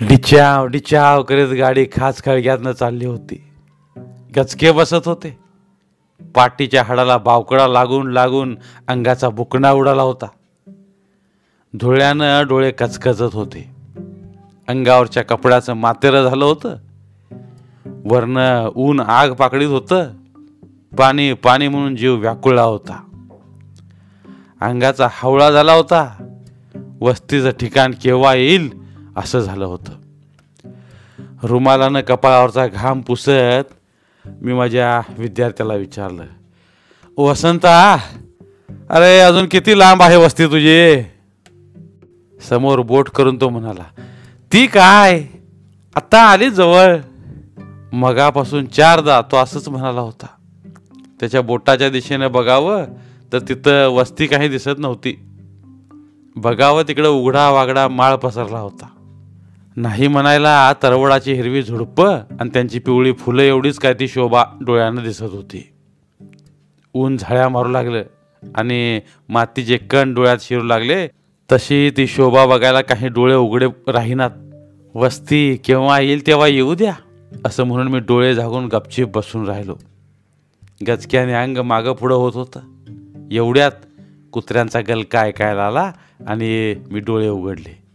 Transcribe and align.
डिचाव 0.00 0.66
डिचाव 0.66 1.22
करीत 1.22 1.48
गाडी 1.48 1.86
खास 1.96 2.22
खळग्यातनं 2.24 2.72
चालली 2.72 3.06
होती. 3.06 3.44
गचके 4.36 4.72
बसत 4.72 5.08
होते. 5.08 5.38
पाठीच्या 6.34 6.82
हाडाला 6.82 7.16
बावकडा 7.16 7.68
लागून 7.68 8.10
लागून 8.10 8.58
अंगाचा 8.88 9.28
बुकणा 9.28 9.72
उडाला 9.72 10.02
होता. 10.02 10.26
धुळ्यानं 11.74 12.46
डोळे 12.48 12.70
कचकचत 12.70 13.34
होते. 13.34 13.70
अंगावरच्या 14.68 15.22
कपड्याचं 15.22 15.72
मातेरं 15.72 16.28
झालं 16.28 16.44
होतं. 16.44 16.76
वरनं 17.86 18.70
ऊन 18.74 19.00
आग 19.00 19.30
पाकडीत 19.30 19.68
होतं. 19.68 20.10
पाणी 20.98 21.32
पाणी 21.32 21.68
म्हणून 21.68 21.96
जीव 21.96 22.16
व्याकुळला 22.16 22.62
होता. 22.62 23.02
अंगाचा 24.60 25.08
हावळा 25.10 25.50
झाला 25.50 25.72
होता. 25.72 26.26
वस्तीचं 27.00 27.50
ठिकाण 27.50 27.94
केव्हा 28.02 28.34
येईल? 28.34 28.85
असं 29.16 29.40
झालं 29.40 29.64
होतं. 29.64 29.92
रुमालानं 31.42 32.00
कपाळावरचा 32.00 32.66
घाम 32.66 33.00
पुसत 33.00 33.72
मी 34.40 34.52
माझ्या 34.52 35.14
विद्यार्थ्याला 35.18 35.74
विचारलं 35.74 36.24
वसंता 37.18 37.98
अरे 38.90 39.18
अजून 39.20 39.46
किती 39.46 39.78
लांब 39.78 40.02
आहे 40.02 40.16
वस्ती 40.16 40.46
तुझी? 40.46 41.02
समोर 42.48 42.80
बोट 42.80 43.08
करून 43.08 43.40
तो 43.40 43.48
म्हणाला 43.48 43.84
ती 44.52 44.66
काय? 44.66 45.24
आता 45.94 46.22
आली 46.22 46.50
जवळ. 46.50 46.96
मगापासून 47.92 48.66
चारदा 48.66 49.20
तो 49.20 49.36
असंच 49.36 49.68
म्हणाला 49.68 50.00
होता 50.00 50.26
त्याच्या 51.20 51.42
बोटाच्या 51.42 51.88
दिशेनं 51.88 52.32
बघावं 52.32 52.84
तर 53.32 53.38
तिथं 53.38 53.88
वस्ती 53.88 54.26
काही 54.26 54.48
दिसत 54.48 54.78
नव्हती. 54.78 55.18
बघावं 56.36 56.82
तिकडं 56.88 57.08
उघडा 57.08 57.50
वागडा 57.50 57.88
माळ 57.88 58.16
पसरला 58.16 58.58
होता. 58.58 58.86
नाही 59.76 60.08
म्हणायला 60.08 60.72
तरवडाची 60.82 61.32
हिरवी 61.32 61.62
झुडपं 61.62 62.18
आणि 62.40 62.50
त्यांची 62.54 62.78
पिवळी 62.78 63.12
फुलं 63.12 63.42
एवढीच 63.42 63.78
काय 63.78 63.94
ती 63.94 64.08
शोभा 64.08 64.44
डोळ्यानं 64.66 65.02
दिसत 65.02 65.22
होती. 65.22 65.72
ऊन 66.94 67.16
झाळ्या 67.16 67.48
मारू 67.48 67.68
लागलं 67.68 68.02
आणि 68.54 69.00
मातीचे 69.28 69.76
कण 69.76 70.14
डोळ्यात 70.14 70.38
शिरू 70.40 70.62
लागले 70.62 71.08
तशी 71.52 71.90
ती 71.96 72.06
शोभा 72.06 72.46
बघायला 72.46 72.80
काही 72.80 73.08
डोळे 73.08 73.34
उघडे 73.34 73.66
राहीनात. 73.92 74.30
वस्ती 74.94 75.56
केव्हा 75.56 76.00
येईल 76.00 76.26
तेव्हा 76.26 76.46
येऊ 76.46 76.74
द्या 76.74 76.94
असं 77.44 77.64
म्हणून 77.64 77.88
मी 77.88 77.98
डोळे 77.98 78.34
झाकून 78.34 78.66
गपचीप 78.66 79.16
बसून 79.18 79.46
राहिलो. 79.46 79.76
गचक्याने 80.88 81.32
अंग 81.32 81.58
मागं 81.58 81.92
पुढं 81.92 82.14
होत 82.14 82.32
होतं. 82.34 82.60
एवढ्यात 83.32 83.72
कुत्र्यांचा 84.32 84.80
गलका 84.80 85.20
ऐकायला 85.20 85.66
आला 85.66 85.92
आणि 86.26 86.74
मी 86.90 87.00
डोळे 87.00 87.28
उघडले. 87.28 87.85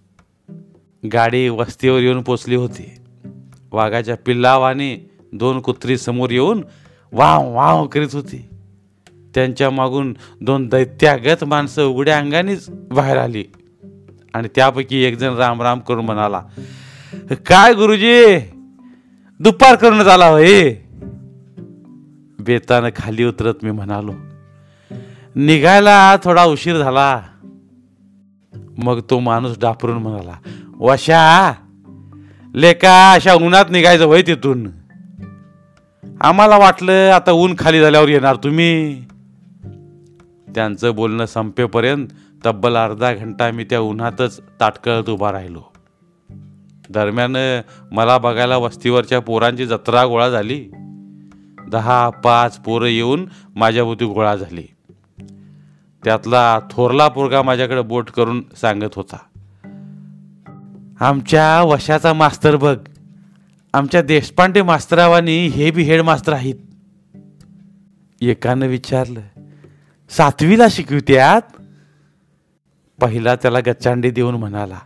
गाडी 1.14 1.50
वस्तीवर 1.50 2.00
येऊन 2.00 2.22
पोचली 2.22 2.56
होती. 2.56 2.92
वाघाच्या 3.72 4.16
पिल्लावाने 4.26 5.10
दोन 5.34 5.60
कुत्री 5.60 5.98
समोर 5.98 6.30
येऊन 6.30 6.64
वाव 7.12 7.54
वाव 7.54 7.88
करीत 7.88 8.14
होती. 8.14 8.50
त्यांच्या 9.36 9.70
मागून 9.70 10.16
दोन 10.42 10.68
दैत्यागत 10.68 11.44
माणसं 11.44 11.86
उघड्या 11.86 12.18
अंगानेच 12.18 12.70
बाहेर 12.70 13.18
आली. 13.18 13.44
आणि 14.34 14.48
त्यापैकी 14.56 15.04
एकजण 15.04 15.34
राम 15.36 15.62
राम 15.62 15.80
करून 15.80 16.06
म्हणाला 16.06 16.42
काय 17.32 17.74
गुरुजी 17.74 18.38
दुपार 19.40 19.76
करूनच 19.76 20.08
आला 20.08 20.28
होय 20.28 20.76
बेतानं 22.40 22.90
खाली 22.96 23.24
उतरत 23.24 23.54
मी 23.64 23.72
म्हणालो 23.72 24.14
निघायला 25.36 26.16
थोडा 26.24 26.46
उशीर 26.46 26.78
झाला. 26.78 27.22
मग 28.84 29.00
तो 29.10 29.20
माणूस 29.20 29.60
डापरून 29.60 29.98
म्हणाला 29.98 30.34
वशा 30.80 31.54
लेका 32.56 33.12
अशा 33.12 33.34
उन्हात 33.34 33.66
निघायचं 33.70 34.08
वय 34.08 34.22
तिथून. 34.22 34.68
आम्हाला 36.22 36.58
वाटलं 36.58 37.12
आता 37.14 37.31
ऊन 37.31 37.56
खाली 37.59 37.80
झाल्यावर 37.80 38.09
येणार 38.09 38.36
तुम्ही. 38.36 39.02
त्यांचं 40.56 40.96
बोलणं 40.96 41.25
संपेपर्यंत 41.25 42.08
तब्बल 42.46 42.75
अर्धा 42.75 43.14
घंटा 43.14 43.52
मी 43.52 43.64
त्या 43.64 43.80
उन्हातच 43.80 44.40
ताटकळत 44.59 45.09
उभा 45.09 45.31
राहिलो. 45.31 45.62
दरम्यान 46.90 47.62
मला 47.92 48.18
बघायला 48.18 48.58
वस्तीवरच्या 48.58 49.19
पोरांची 49.19 49.66
जत्रा 49.66 50.06
गोळा 50.06 50.30
झाली. 50.30 50.69
दहा 51.72 52.09
पाच 52.09 52.58
पोरं 52.58 52.86
येऊन 52.86 53.25
माझ्याभोवती 53.56 54.06
गोळा 54.06 54.36
झाली. 54.36 54.71
त्यातला 56.03 56.59
थोरला 56.72 57.07
पोरगा 57.07 57.41
माझ्याकडे 57.41 57.81
बोट 57.81 58.09
करून 58.09 58.44
सांगत 58.62 58.95
होता. 58.95 59.17
आमच्या 61.00 61.62
वशाचा 61.62 62.13
मास्तर 62.13 62.56
बघ. 62.56 62.78
आमच्या 63.73 64.01
देशपांडे 64.01 64.62
मास्तरावानी 64.62 65.47
हे 65.47 65.72
बी 65.72 65.84
हेड 65.84 66.01
मास्तर 66.01 66.34
आहेत. 66.34 66.56
एकानं 68.22 68.67
विचारलं 68.67 69.22
सातवीला 70.09 70.63
शिकवित्यात 70.72 71.41
पहिला 73.01 73.35
त्याला 73.35 73.59
गच्चांडी 73.59 74.12
देऊन 74.12 74.35
म्हणाला 74.35 74.79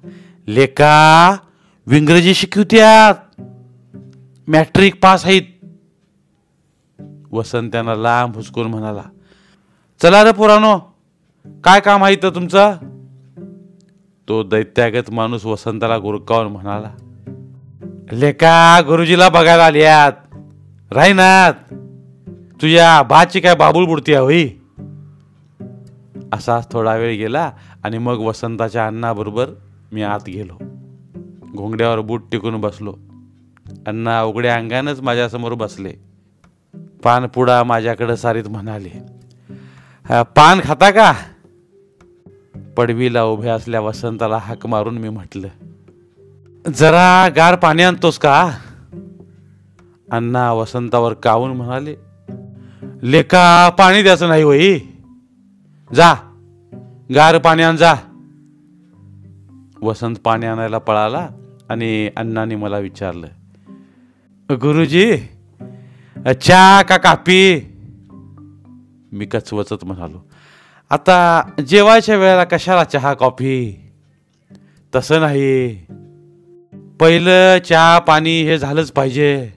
लेका 0.47 1.35
विंग्रजी 1.87 2.33
शिकवत्यात 2.33 3.41
मॅट्रिक 4.47 5.03
पास 5.03 5.25
आहेत. 5.25 5.41
वसंत 7.31 7.71
त्यांना 7.71 7.95
लांब 7.95 8.35
हुसकून 8.35 8.67
म्हणाला 8.67 9.03
चला 10.01 10.23
रे 10.23 10.31
पुरानो 10.31 10.94
काय 11.63 11.79
काम 11.79 12.03
आहे 12.03 12.13
इथं 12.13 12.29
तुमचं? 12.29 12.73
तो 14.27 14.43
दैत्यागत 14.43 15.11
माणूस 15.11 15.45
वसंताला 15.45 15.97
गुरकावून 15.97 16.47
म्हणाला 16.47 16.91
लेका 18.11 18.81
गुरुजीला 18.85 19.29
बघायला 19.29 19.65
आल्यात. 19.65 20.11
राहीनात. 20.93 21.53
तुझ्या 22.61 23.01
भाची 23.01 23.39
काय 23.39 23.55
बाबूळ 23.55 23.85
बुडती 23.85 24.13
आहे 24.13 24.23
होई. 24.23 24.49
असाच 26.33 26.71
थोडा 26.71 26.95
वेळ 26.95 27.17
गेला 27.17 27.51
आणि 27.83 27.97
मग 27.97 28.17
वसंताच्या 28.17 28.87
अण्णाबरोबर 28.87 29.45
मी 29.91 30.01
आत 30.01 30.19
गेलो. 30.27 30.57
घोंगड्यावर 31.55 31.99
बूट 31.99 32.21
टिकून 32.31 32.61
बसलो. 32.61 32.93
अण्णा 33.87 34.23
उघड्या 34.23 34.55
अंगानंच 34.55 35.01
माझ्यासमोर 35.01 35.53
बसले. 35.53 35.93
पानपुडा 37.03 37.63
माझ्याकडे 37.63 38.17
सारीत 38.17 38.43
म्हणाले 38.49 38.89
पान 40.35 40.59
खाता 40.63 40.91
का? 40.91 41.13
पडवीला 42.77 43.23
उभ्या 43.23 43.55
असल्या 43.55 43.81
वसंताला 43.81 44.37
हाक 44.37 44.65
मारून 44.65 44.97
मी 44.97 45.09
म्हटलं 45.09 45.47
जरा 46.75 47.29
गार 47.35 47.55
पाणी 47.55 47.83
आणतोस 47.83 48.17
का? 48.17 48.51
अण्णा 50.11 50.51
वसंतावर 50.53 51.13
कावून 51.13 51.51
म्हणाले 51.51 51.95
लेका 53.01 53.69
पाणी 53.69 54.01
द्यायचं 54.03 54.27
नाही 54.27 54.43
होई. 54.43 54.79
जा 55.95 56.13
गार 57.15 57.37
पाणी 57.37 57.63
आण 57.63 57.75
जा. 57.75 57.93
वसंत 59.81 60.15
पाणी 60.15 60.45
आणायला 60.45 60.77
पळाला 60.77 61.29
आणि 61.69 62.09
अण्णाने 62.17 62.55
मला 62.55 62.77
विचारलं 62.77 63.27
गुरुजी 64.49 65.17
चहा 66.41 66.81
का 66.81 66.97
कापी? 66.97 67.59
मी 69.11 69.25
कचवचत 69.25 69.85
म्हणालो 69.85 70.27
आता 70.89 71.41
जेवायच्या 71.67 72.17
वेळेला 72.17 72.43
कशाला 72.43 72.83
चहा 72.83 73.13
कॉफी? 73.13 73.81
तसं 74.95 75.19
नाही. 75.19 75.85
पहिलं 76.99 77.59
चहा 77.59 77.99
पाणी 77.99 78.41
हे 78.41 78.57
झालंच 78.57 78.91
पाहिजे. 78.91 79.51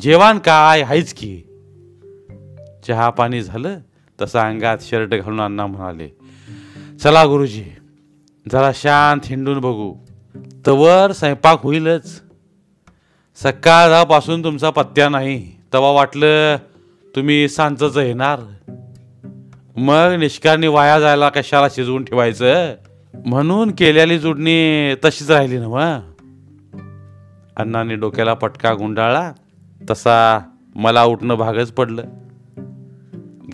जेवण 0.00 0.38
काय 0.38 0.82
आहेच 0.82 1.12
की. 1.12 1.42
चहा 2.88 3.10
पाणी 3.10 3.42
झालं 3.42 3.78
तसं 4.20 4.38
अंगात 4.38 4.78
शर्ट 4.80 5.08
घालून 5.08 5.40
अण्णा 5.40 5.66
म्हणाले 5.66 6.08
चला 7.02 7.26
गुरुजी 7.26 7.64
जरा 8.52 8.70
शांत 8.74 9.20
हिंडून 9.24 9.58
बघू. 9.58 9.94
तवर 10.66 11.12
स्वयंपाक 11.12 11.62
होईलच. 11.62 12.22
सकाळपासून 13.36 14.44
तुमचा 14.44 14.70
पत्त्या 14.70 15.08
नाही. 15.08 15.52
तेव्हा 15.72 15.90
वाटलं 15.90 16.56
तुम्ही 17.16 17.48
सांचच 17.48 17.96
येणार. 17.96 18.40
मग 19.76 20.16
निष्कारणी 20.18 20.68
वाया 20.68 21.00
जायला 21.00 21.28
कशाला 21.28 21.68
शिजवून 21.68 22.04
ठेवायचं? 22.04 22.74
म्हणून 23.26 23.70
केलेली 23.70 24.18
जुडणी 24.18 24.94
तशीच 25.04 25.30
राहिली 25.30 25.58
ना 25.58 25.68
मग 25.68 26.00
अण्णाने 27.56 27.94
डोक्याला 27.94 28.34
पटका 28.34 28.74
गुंडाळला 28.74 29.32
तसा 29.90 30.38
मला 30.74 31.04
उठणं 31.04 31.34
भागच 31.34 31.72
पडलं. 31.72 32.02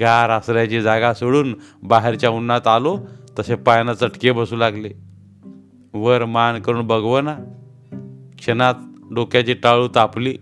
गार 0.01 0.31
आसऱ्याची 0.31 0.81
जागा 0.81 1.15
सोडून 1.15 1.55
बाहेरच्या 1.83 2.31
उन्हात 2.31 2.67
आलो 2.67 2.99
तसे 3.39 3.55
पायानं 3.55 3.93
चटके 3.93 4.33
बसू 4.33 4.57
लागले. 4.57 4.91
वर 5.95 6.25
मान 6.25 6.61
करून 6.61 6.87
बघव 6.87 7.21
ना 7.21 7.37
क्षणात 8.39 8.75
डोक्याची 9.15 9.55
टाळू 9.55 9.89
तापली. 9.95 10.37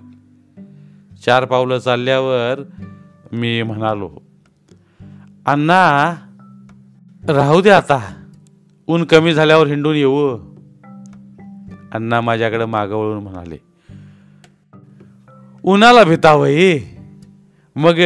चार 1.27 1.45
पावलं 1.45 1.79
चालल्यावर 1.79 2.63
मी 3.33 3.63
म्हणालो 3.63 4.11
अण्णा 5.47 5.81
राहू 7.29 7.61
दे 7.61 7.71
आता. 7.71 7.99
ऊन 8.89 9.05
कमी 9.05 9.35
झाल्यावर 9.35 9.67
हिंडून 9.67 9.97
येऊ. 9.97 10.29
अण्णा 11.93 12.21
माझ्याकडे 12.21 12.65
मागवळून 12.65 13.23
म्हणाले 13.23 13.57
उन्हाला 15.65 16.05
भितावई 16.05 16.79
मग 17.77 18.01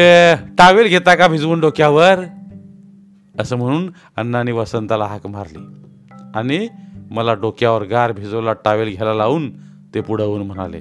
टावेल 0.58 0.88
घेता 0.88 1.14
का 1.14 1.26
भिजवून 1.28 1.60
डोक्यावर? 1.60 2.24
असं 3.40 3.56
म्हणून 3.56 3.90
अण्णाने 4.16 4.52
वसंताला 4.52 5.06
हाक 5.06 5.26
मारली 5.26 5.64
आणि 6.34 6.68
मला 7.10 7.34
डोक्यावर 7.34 7.82
गार 7.82 8.12
भिजवला 8.12 8.52
टावेल 8.52 8.88
घ्यायला 8.88 9.14
लावून 9.14 9.50
ते 9.94 10.00
पुढं 10.00 10.24
होऊन 10.24 10.46
म्हणाले 10.46 10.80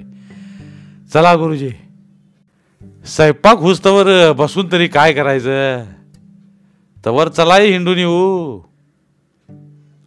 चला 1.12 1.34
गुरुजी 1.36 1.70
स्वयंपाक 3.06 3.58
हुस्तवर 3.58 4.32
बसून 4.32 4.72
तरी 4.72 4.88
काय 4.88 5.12
करायचं? 5.12 5.84
तवर 7.06 7.28
चलाही 7.28 7.72
हिंडून 7.72 7.98
येऊ. 7.98 8.60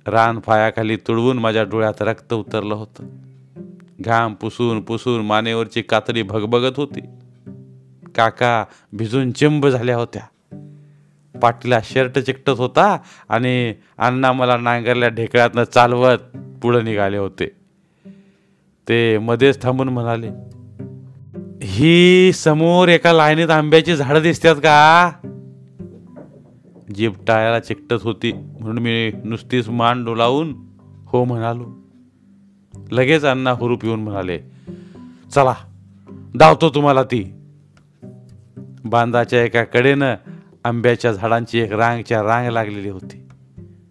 रान 0.08 0.40
फायाखाली 0.40 0.96
तुडवून 0.96 1.40
माझ्या 1.40 1.64
डोळ्यात 1.64 2.02
रक्त 2.02 2.34
उतरलं 2.34 2.76
होतं. 2.76 3.06
घाम 4.00 4.34
पुसून 4.34 4.82
पुसून 4.82 5.26
मानेवरची 5.26 5.82
कातडी 5.82 6.24
भगभगत 6.24 6.74
होती. 6.78 7.02
काका 8.16 8.66
भिजून 8.94 9.32
चिंब 9.32 9.68
झाल्या 9.68 9.98
होत्या. 9.98 10.22
पाटीला 11.40 11.80
शर्ट 11.84 12.20
चिकटत 12.20 12.50
होता 12.50 12.98
आणि 13.30 13.74
अण्णा 13.98 14.32
मला 14.32 14.58
नांगरल्या 14.58 15.10
ढेकळ्यातनं 15.10 15.64
चालवत 15.64 16.18
पुढे 16.62 16.82
निघाले 16.82 17.18
होते. 17.18 17.52
ते 18.90 19.18
मध्येच 19.18 19.62
थांबून 19.62 19.90
म्हणाले 19.90 20.30
ही 21.62 22.32
समोर 22.34 22.88
एका 22.88 23.14
लाईनीत 23.14 23.50
आंब्याची 23.50 23.96
झाडं 23.96 24.22
दिसतात 24.22 24.56
का? 24.56 25.12
जीप 26.92 27.14
टाळ्याला 27.28 27.60
चिकटत 27.60 28.02
होती. 28.02 28.32
म्हणून 28.32 28.78
मी 28.78 29.12
नुसतीच 29.24 29.70
मान 29.70 30.06
डोलावून 30.06 30.56
हो 31.06 31.24
म्हणालो. 31.26 31.82
लगेच 32.92 33.26
अण्णा 33.26 33.52
हुरूप 33.52 33.86
येऊन 33.86 34.00
म्हणाले 34.00 34.40
चला 35.36 35.54
धावतो 36.40 36.70
तुम्हाला 36.70 37.04
ती. 37.04 37.34
बांधाच्या 38.86 39.44
एका 39.44 39.64
कडेनं 39.64 40.16
आंब्याच्या 40.64 41.12
झाडांची 41.12 41.60
एक 41.60 41.74
रांगच्या 41.74 42.24
रांग 42.24 42.50
लागलेली 42.50 42.90
होती. 42.90 43.28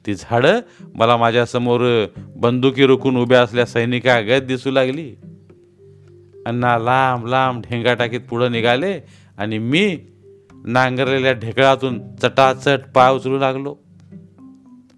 ती 0.07 0.15
झाडं 0.15 0.61
मला 0.95 1.17
माझ्यासमोर 1.17 2.07
बंदुकी 2.37 2.87
रोखून 2.87 3.17
उभ्या 3.17 3.43
असल्या 3.43 3.67
सैनिकागत 3.67 4.43
दिसू 4.43 4.71
लागली. 4.71 5.15
अण्णा 6.47 6.79
लांब 6.79 7.27
लांब 7.27 7.63
ढेंगा 7.63 7.95
टाकीत 7.95 8.21
पुढं 8.31 8.53
निघाले 8.53 9.01
आणि 9.39 9.59
मी 9.59 9.99
नांगरलेल्या 10.65 11.33
ढेकळातून 11.33 12.17
चटाचट 12.17 12.79
पाय 12.95 13.13
उचलू 13.13 13.39
लागलो. 13.39 13.77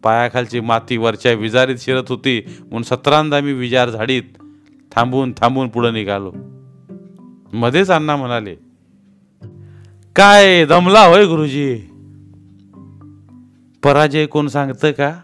पायाखालची 0.03 0.61
माती 0.61 0.97
वरच्या 0.97 1.32
विजारीत 1.32 1.76
शिरत 1.79 2.05
होती 2.09 2.43
म्हणून 2.61 2.82
सतरांदा 2.82 3.41
मी 3.41 3.53
विजार 3.53 3.91
झाडीत 3.91 4.23
थांबून 4.93 5.32
थांबून 5.32 5.69
पुढं 5.69 5.93
निघालो. 5.93 6.32
मध्येच 7.53 7.91
अण्णा 7.91 8.17
म्हणाले 8.17 8.55
काय 10.17 10.64
दमला 10.64 11.00
होय 11.00 11.25
गुरुजी? 11.25 11.79
पराजय 13.82 14.26
कोण 14.26 14.49
सांगतं 14.49 14.91
का? 14.91 15.20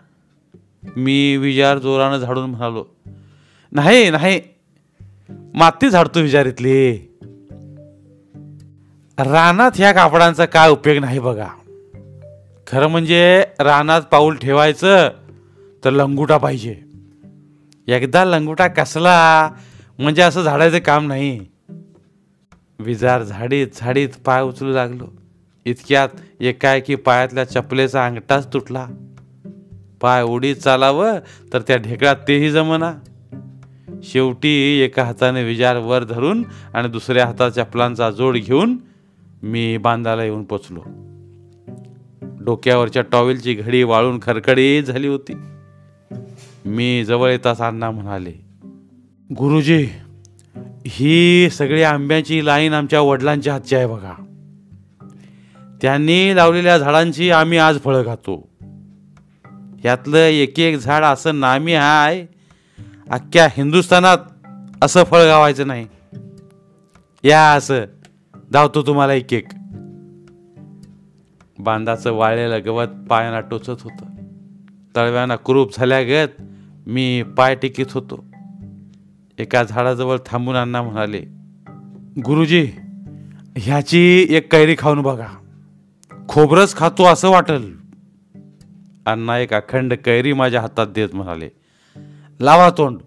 मी 0.96 1.36
विजार 1.36 1.78
जोरानं 1.78 2.16
झाडून 2.16 2.50
म्हणालो 2.50 2.84
नाही 3.72 4.10
नाही. 4.10 4.40
माती 5.54 5.90
झाडतो 5.90 6.20
विजारीतली. 6.20 7.07
रानात 9.20 9.70
ह्या 9.74 9.92
कापडांचा 9.92 10.44
काय 10.44 10.70
उपयोग 10.70 10.98
नाही 10.98 11.18
बघा. 11.18 11.46
खरं 12.66 12.86
म्हणजे 12.86 13.44
रानात 13.60 14.02
पाऊल 14.02 14.36
ठेवायचं 14.36 15.08
तर 15.84 15.90
लंगुटा 15.90 16.36
पाहिजे. 16.36 16.76
एकदा 17.86 18.24
लंगुटा 18.24 18.66
कसला 18.66 19.50
म्हणजे 19.98 20.22
असं 20.22 20.42
झाडायचं 20.42 20.78
काम 20.78 21.06
नाही. 21.06 21.40
विजार 22.78 23.22
झाडीत 23.22 23.66
झाडीत 23.76 24.08
पाय 24.24 24.42
उचलू 24.42 24.72
लागलो. 24.72 25.04
इतक्यात 25.64 26.08
एकाएकी 26.40 26.94
पायातल्या 26.94 27.44
चपलेचा 27.44 28.06
अंगठाच 28.06 28.52
तुटला. 28.52 28.86
पाय 30.00 30.22
उडीत 30.22 30.56
चालावं 30.56 31.18
तर 31.52 31.60
त्या 31.60 31.76
ढेकळात 31.76 32.16
तेही 32.28 32.50
जमना. 32.50 32.94
शेवटी 34.02 34.80
एका 34.80 35.04
हाताने 35.04 35.44
विजार 35.44 35.76
वर 35.76 36.04
धरून 36.04 36.44
आणि 36.74 36.88
दुसऱ्या 36.88 37.26
हातात 37.26 37.50
चपलांचा 37.50 38.10
जोड 38.10 38.36
घेऊन 38.36 38.76
मी 39.42 39.78
बांधाला 39.78 40.24
येऊन 40.24 40.44
पोचलो. 40.44 40.82
डोक्यावरच्या 42.44 43.02
टॉवेलची 43.02 43.54
घडी 43.54 43.82
वाळून 43.82 44.18
खरखडीत 44.22 44.82
झाली 44.82 45.06
होती. 45.06 45.32
मी 46.64 47.04
जवळ 47.04 47.30
येताच 47.30 47.60
अण्णा 47.60 47.90
म्हणाले 47.90 48.32
गुरुजी 49.38 49.88
ही 50.86 51.50
सगळी 51.50 51.82
आंब्याची 51.82 52.46
लाईन 52.46 52.72
आमच्या 52.72 53.00
वडिलांच्या 53.00 53.52
हातची 53.52 53.74
आहे 53.74 53.86
बघा. 53.86 54.12
त्यांनी 55.82 56.36
लावलेल्या 56.36 56.78
झाडांची 56.78 57.30
आम्ही 57.30 57.58
आज 57.58 57.80
फळं 57.84 58.06
खातो. 58.06 58.48
यातलं 59.84 60.18
एक 60.18 60.58
एक 60.58 60.76
झाड 60.76 61.04
असं 61.04 61.40
नामी 61.40 61.72
आहे 61.72 62.26
अख्ख्या 63.10 63.48
हिंदुस्थानात 63.50 64.18
असं 64.82 65.04
फळ 65.04 65.20
गावायचं 65.22 65.66
नाही. 65.66 65.86
या 67.24 67.52
असं 67.52 67.84
धावतो 68.52 68.82
तुम्हाला 68.82 69.12
एक 69.12 69.32
एक. 69.32 69.48
बांधाचं 71.58 72.12
वाळलेलं 72.12 72.60
गवत 72.64 72.86
पायाला 73.10 73.40
टोचत 73.40 73.70
होतं. 73.70 74.04
तळव्यांना 74.96 75.36
कुरूप 75.36 75.78
झाल्यागत 75.78 76.42
मी 76.86 77.22
पाय 77.22 77.54
टिकीत 77.54 77.86
होतो. 77.90 78.24
एका 79.38 79.62
झाडाजवळ 79.62 80.18
थांबून 80.26 80.56
अण्णा 80.56 80.82
म्हणाले 80.82 81.20
गुरुजी 82.20 82.72
ह्याची 83.56 84.26
एक 84.30 84.52
कैरी 84.52 84.76
खाऊन 84.78 85.02
बघा. 85.02 85.28
खोबरच 86.28 86.76
खातो 86.76 87.04
असं 87.04 87.30
वाटल. 87.30 87.72
अण्णा 89.06 89.38
एक 89.38 89.54
अखंड 89.54 89.94
कैरी 89.94 90.32
माझ्या 90.32 90.60
हातात 90.60 90.86
देत 90.86 91.08
म्हणाले 91.12 91.48
लावा 92.40 92.70
तोंड. 92.70 92.98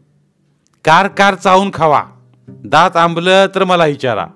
कार 0.86 1.08
कार 1.08 1.36
चावून 1.36 1.72
खावा. 1.74 2.04
दात 2.48 2.98
आंबलं 2.98 3.46
तर 3.56 3.64
मला 3.64 3.86
विचारा. 3.86 4.28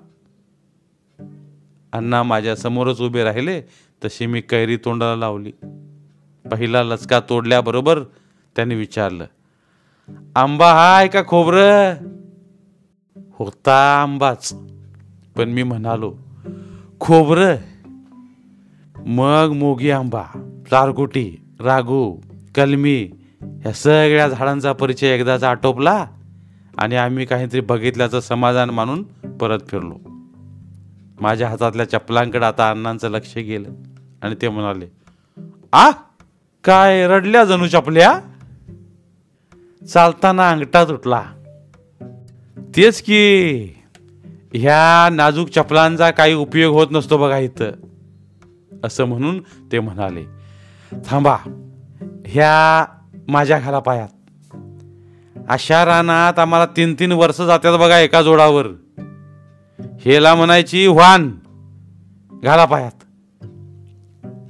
अण्णा 1.96 2.24
माझ्यासमोरच 2.24 3.02
उभे 3.02 3.24
राहिले 3.24 3.62
तशी 4.06 4.26
मी 4.26 4.42
कैरी 4.42 4.78
तोंडाला 4.78 5.16
लावली. 5.16 5.52
पहिला 6.52 6.84
लचका 6.84 7.20
तोडल्याबरोबर 7.20 8.00
त्याने 8.56 8.76
विचारलं 8.76 9.26
आंबा 10.36 10.74
हाय 10.74 11.08
का 11.08 11.22
खोबरं? 11.28 11.94
होता 13.40 14.02
आंबाच. 14.02 14.54
पण 15.38 15.50
मी 15.50 15.64
म्हणालो 15.64 16.14
खोबरं 17.00 17.56
मग 18.98 19.52
मोगी 19.56 19.90
आंबा 19.90 20.24
चारगोटी 20.72 21.42
रागू 21.60 22.16
कलमी 22.56 23.10
ह्या 23.42 23.74
सगळ्या 23.74 24.28
झाडांचा 24.28 24.74
परिचय 24.74 25.08
एकदाचा 25.08 25.50
आटोपला 25.50 26.06
आणि 26.78 26.96
आम्ही 26.96 27.26
काहीतरी 27.26 27.62
बघितल्याचं 27.62 28.20
समाधान 28.20 28.70
मानून 28.70 29.04
परत 29.38 29.60
फिरलो. 29.68 30.05
माझ्या 31.22 31.50
हातातल्या 31.50 31.90
चपलांकडे 31.90 32.46
आता 32.46 32.70
अण्णांचं 32.70 33.10
लक्ष 33.10 33.38
गेलं. 33.38 33.70
आणि 34.22 34.36
ते 34.42 34.50
म्हणाले 34.50 34.86
आ? 35.74 35.92
काय 36.64 37.08
रडल्या 37.08 37.44
जणू 37.44 37.68
चपल्या? 37.68 38.20
चालताना 39.88 40.50
अंगठा 40.50 40.84
तुटला. 40.84 41.24
तेच 42.76 43.02
की 43.02 43.66
ह्या 44.54 45.10
नाजूक 45.14 45.50
चपलांचा 45.50 46.12
काही 46.12 46.34
उपयोग 46.34 46.74
होत 46.74 46.88
नसतो 46.92 47.18
बघा 47.18 47.38
इथं 47.38 47.72
असं 48.84 49.06
म्हणून 49.06 49.40
ते 49.72 49.80
म्हणाले. 49.80 50.26
थांबा 51.06 51.38
ह्या 52.26 52.86
माझ्या 53.28 53.60
घाला 53.60 53.80
पायात 53.80 54.08
अशा 55.50 55.86
रानात 55.86 56.40
आम्हाला 56.40 56.66
तीन 56.66 56.96
तीन 57.00 57.12
वर्ष 57.12 57.42
जातात 57.42 57.80
बघा 57.80 58.00
एका 58.00 58.22
जोडावर. 58.22 58.68
हेला 60.06 60.36
म्हणायची 60.36 60.88
वाहन 60.88 61.32
घाला 62.44 62.66
पायात. 62.66 63.04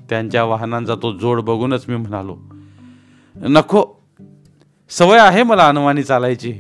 त्यांच्या 0.10 0.44
वाहनांचा 0.44 0.96
तो 0.96 1.18
जोड 1.18 1.42
बघूनच 1.42 1.86
मी 1.88 1.96
म्हणालो 1.96 2.38
नको 3.36 3.86
सवय 4.90 5.20
आहे 5.20 5.44
मला 5.44 5.68
अनुमानी 5.68 6.04
चालायची. 6.04 6.54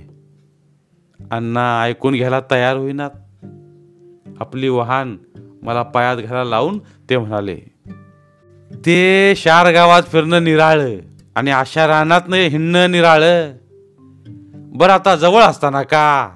अण्णा 1.32 1.82
ऐकून 1.82 2.14
घ्यायला 2.14 2.40
तयार 2.52 2.76
होईनात. 2.76 3.10
आपली 4.40 4.70
वाहन 4.70 5.18
मला 5.64 5.84
पायात 5.84 6.18
घाला 6.18 6.44
लावून 6.44 6.80
ते 7.10 7.18
म्हणाले 7.18 7.58
ते 8.86 9.34
शार 9.36 9.74
गावात 9.74 10.04
फिरणं 10.04 10.44
निराळ 10.44 10.82
आणि 11.36 11.52
अशा 11.52 11.88
रानात 11.88 12.34
हिंडणं 12.34 12.92
निराळ. 12.92 13.24
बरं 14.56 14.94
आता 14.94 15.16
जवळ 15.16 15.42
असताना 15.42 15.84
का? 15.84 16.30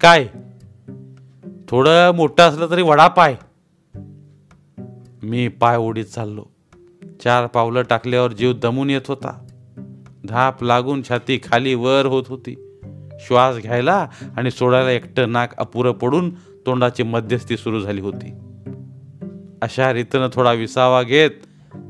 काय? 0.00 0.26
थोडं 1.70 2.10
मोठं 2.14 2.42
असलं 2.42 2.66
तरी 2.70 2.82
वडा 2.82 3.08
पाय 3.08 3.36
मी 5.22 5.48
पाय 5.48 5.76
ओढीत 5.76 6.04
चाललो. 6.04 6.44
चार 7.24 7.46
पावलं 7.46 7.82
टाकल्यावर 7.82 8.32
जीव 8.32 8.52
दमून 8.52 8.90
येत 8.90 9.00
होता. 9.08 9.46
धाप 10.28 10.64
लागून 10.64 11.02
छाती 11.08 11.38
खाली 11.38 11.74
वर 11.74 12.06
होत 12.06 12.24
होती. 12.28 12.78
श्वास 13.20 13.56
घ्यायला 13.56 14.08
आणि 14.36 14.50
सोडायला 14.50 14.90
एकटं 14.90 15.32
नाक 15.32 15.56
अपुरं 15.56 15.92
पडून 15.92 16.30
तोंडाची 16.66 17.02
मध्यस्थी 17.02 17.56
सुरू 17.56 17.80
झाली 17.80 18.00
होती. 18.00 18.32
अशा 19.62 19.92
रीतीनं 19.92 20.28
थोडा 20.32 20.52
विसावा 20.52 21.02
घेत 21.02 21.30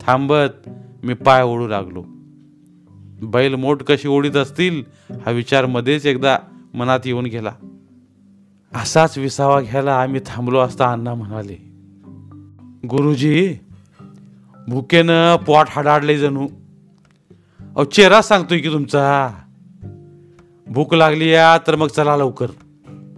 थांबत 0.01 0.69
मी 1.03 1.15
पाय 1.15 1.43
ओढू 1.43 1.69
लागलो. 1.69 2.05
बैल 3.27 3.55
मोठ 3.55 3.83
कशी 3.83 4.09
ओढीत 4.09 4.37
असतील 4.37 4.83
हा 5.27 5.31
विचार 5.31 5.67
मध्येच 5.67 6.07
एकदा 6.07 6.39
मनात 6.75 7.01
येऊन 7.05 7.25
गेला. 7.25 7.53
असाच 8.75 9.19
विसावा 9.19 9.61
घ्यायला 9.61 10.01
आम्ही 10.01 10.21
थांबलो 10.27 10.59
असता 10.59 10.93
अण्णा 10.93 11.15
म्हणाले 11.15 11.57
गुरुजी 12.87 13.57
भुकेनं 14.69 15.37
पोट 15.37 15.67
हाडाडले 15.69 16.19
जणू. 16.19 16.47
अहो 17.61 17.85
चेहरा 17.85 18.23
सांगतोय 18.23 18.59
की 18.59 18.69
तुमचा. 18.69 19.31
भूक 20.67 20.95
लागली 20.95 21.29
या 21.29 21.59
तर 21.67 21.77
मग 21.77 21.87
चला 21.87 22.17
लवकर. 22.17 22.47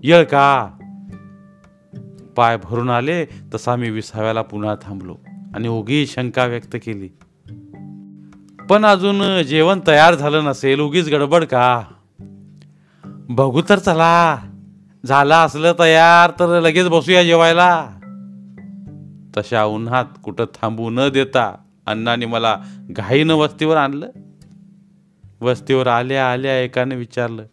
येळ 0.03 0.25
का? 0.25 0.71
पाय 2.37 2.59
भरून 2.65 2.91
आले 2.91 3.25
तसा 3.25 3.77
मी 3.77 3.91
विसाव्याला 3.91 4.43
पुन्हा 4.43 4.75
थांबलो 4.75 5.17
आणि 5.55 5.69
उगी 5.69 6.07
शंका 6.07 6.45
व्यक्त 6.45 6.77
केली. 6.77 7.09
पण 8.69 8.85
अजून 8.85 9.43
जेवण 9.43 9.81
तयार 9.87 10.15
झालं 10.15 10.45
नसेल 10.45 10.81
उगीच 10.81 11.09
गडबड 11.09 11.45
का? 11.45 11.83
बघू 13.07 13.63
तर 13.69 13.79
चला. 13.79 14.39
झालं 15.07 15.35
असलं 15.35 15.73
तयार 15.79 16.31
तर 16.31 16.61
लगेच 16.61 16.89
बसूया 16.89 17.25
जेवायला. 17.25 17.89
तशा 19.37 19.65
उन्हात 19.65 20.05
कुठं 20.25 20.45
थांबू 20.45 20.91
न 20.91 21.09
देता 21.09 21.59
अण्णाने 21.87 22.27
मला 22.27 22.57
घाईनं 22.91 23.35
वस्तीवर 23.35 23.77
आणलं. 23.77 24.11
वस्तीवर 25.41 25.87
आल्या 25.87 26.33
आल्या 26.33 26.61
एकाने 26.61 26.95
विचारलं 26.95 27.45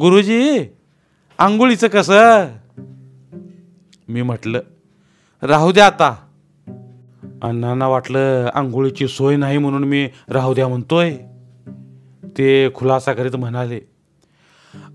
गुरुजी 0.00 0.64
आंघोळीचं 1.38 1.88
कसं? 1.88 2.46
मी 4.08 4.22
म्हटलं 4.22 4.60
राहू 5.42 5.72
द्या 5.72 5.86
आता. 5.86 6.16
अण्णांना 7.42 7.88
वाटलं 7.88 8.50
आंघोळीची 8.54 9.08
सोय 9.08 9.36
नाही 9.36 9.58
म्हणून 9.58 9.84
मी 9.84 10.08
राहू 10.28 10.54
द्या 10.54 10.68
म्हणतोय. 10.68 11.16
ते 12.38 12.68
खुलासा 12.74 13.12
करीत 13.12 13.36
म्हणाले 13.36 13.80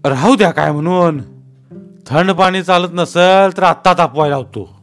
राहू 0.06 0.36
द्या 0.36 0.52
काय 0.52 0.72
म्हणून? 0.72 1.39
थंड 2.12 2.32
पाणी 2.32 2.64
चालत 2.64 2.88
नसेल 2.94 3.58
तर 3.58 3.64
आत्ता 3.64 3.94
तापवायला 3.94 4.36
होतो. 4.36 4.80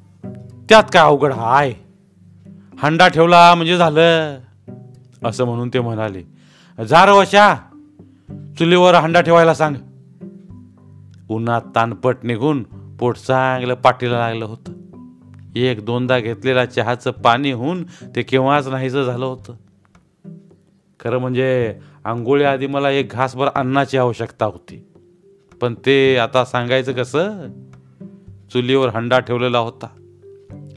त्यात 0.68 0.82
काय 0.92 1.02
अवघड 1.02 1.32
हाय? 1.32 1.74
हंडा 2.78 3.08
ठेवला 3.08 3.54
म्हणजे 3.54 3.76
झालं 3.76 4.38
असं 5.24 5.44
म्हणून 5.44 5.70
ते 5.74 5.80
म्हणाले. 5.80 6.22
जा 6.88 7.12
वशा 7.12 7.54
चुलीवर 8.58 8.94
हंडा 8.94 9.20
ठेवायला 9.20 9.54
सांग. 9.54 9.76
उन्हात 11.28 11.62
तानपट 11.74 12.16
निघून 12.22 12.62
पोट 13.00 13.16
चांगलं 13.16 13.74
पाठीला 13.74 14.18
लागलं 14.18 14.44
होतं. 14.44 14.72
एक 15.56 15.84
दोनदा 15.84 16.18
घेतलेला 16.18 16.66
चहाचं 16.66 17.10
पाणी 17.10 17.52
होऊन 17.52 17.84
ते 17.84 18.22
केव्हाच 18.22 18.68
नाहीचं 18.68 19.04
झालं 19.04 19.24
होतं. 19.24 19.52
खरं 21.00 21.18
म्हणजे 21.18 21.78
आंघोळीआधी 22.04 22.66
मला 22.66 22.90
एक 22.90 23.08
घासभर 23.08 23.46
अन्नाची 23.54 23.98
आवश्यकता 23.98 24.44
होती. 24.44 24.88
पण 25.60 25.74
ते 25.86 26.16
आता 26.16 26.44
सांगायचं 26.44 26.92
कसं? 26.92 27.48
चुलीवर 28.52 28.88
हंडा 28.88 29.18
ठेवलेला 29.18 29.58
होता. 29.58 29.86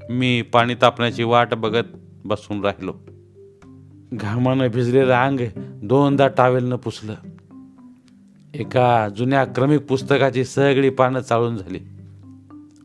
मी 0.09 0.41
पाणी 0.41 0.75
तापण्याची 0.75 1.23
वाट 1.23 1.53
बघत 1.53 1.83
बसून 2.25 2.65
राहिलो. 2.65 2.93
घामानं 4.13 4.67
भिजलेलं 4.67 5.13
अंग 5.13 5.39
दोनदा 5.83 6.27
टावेलनं 6.27 6.75
पुसलं. 6.75 7.15
एका 8.53 9.07
जुन्या 9.17 9.45
क्रमिक 9.45 9.81
पुस्तकाची 9.81 10.45
सगळी 10.45 10.89
पानं 10.89 11.19
चाळून 11.19 11.57
झाली. 11.57 11.79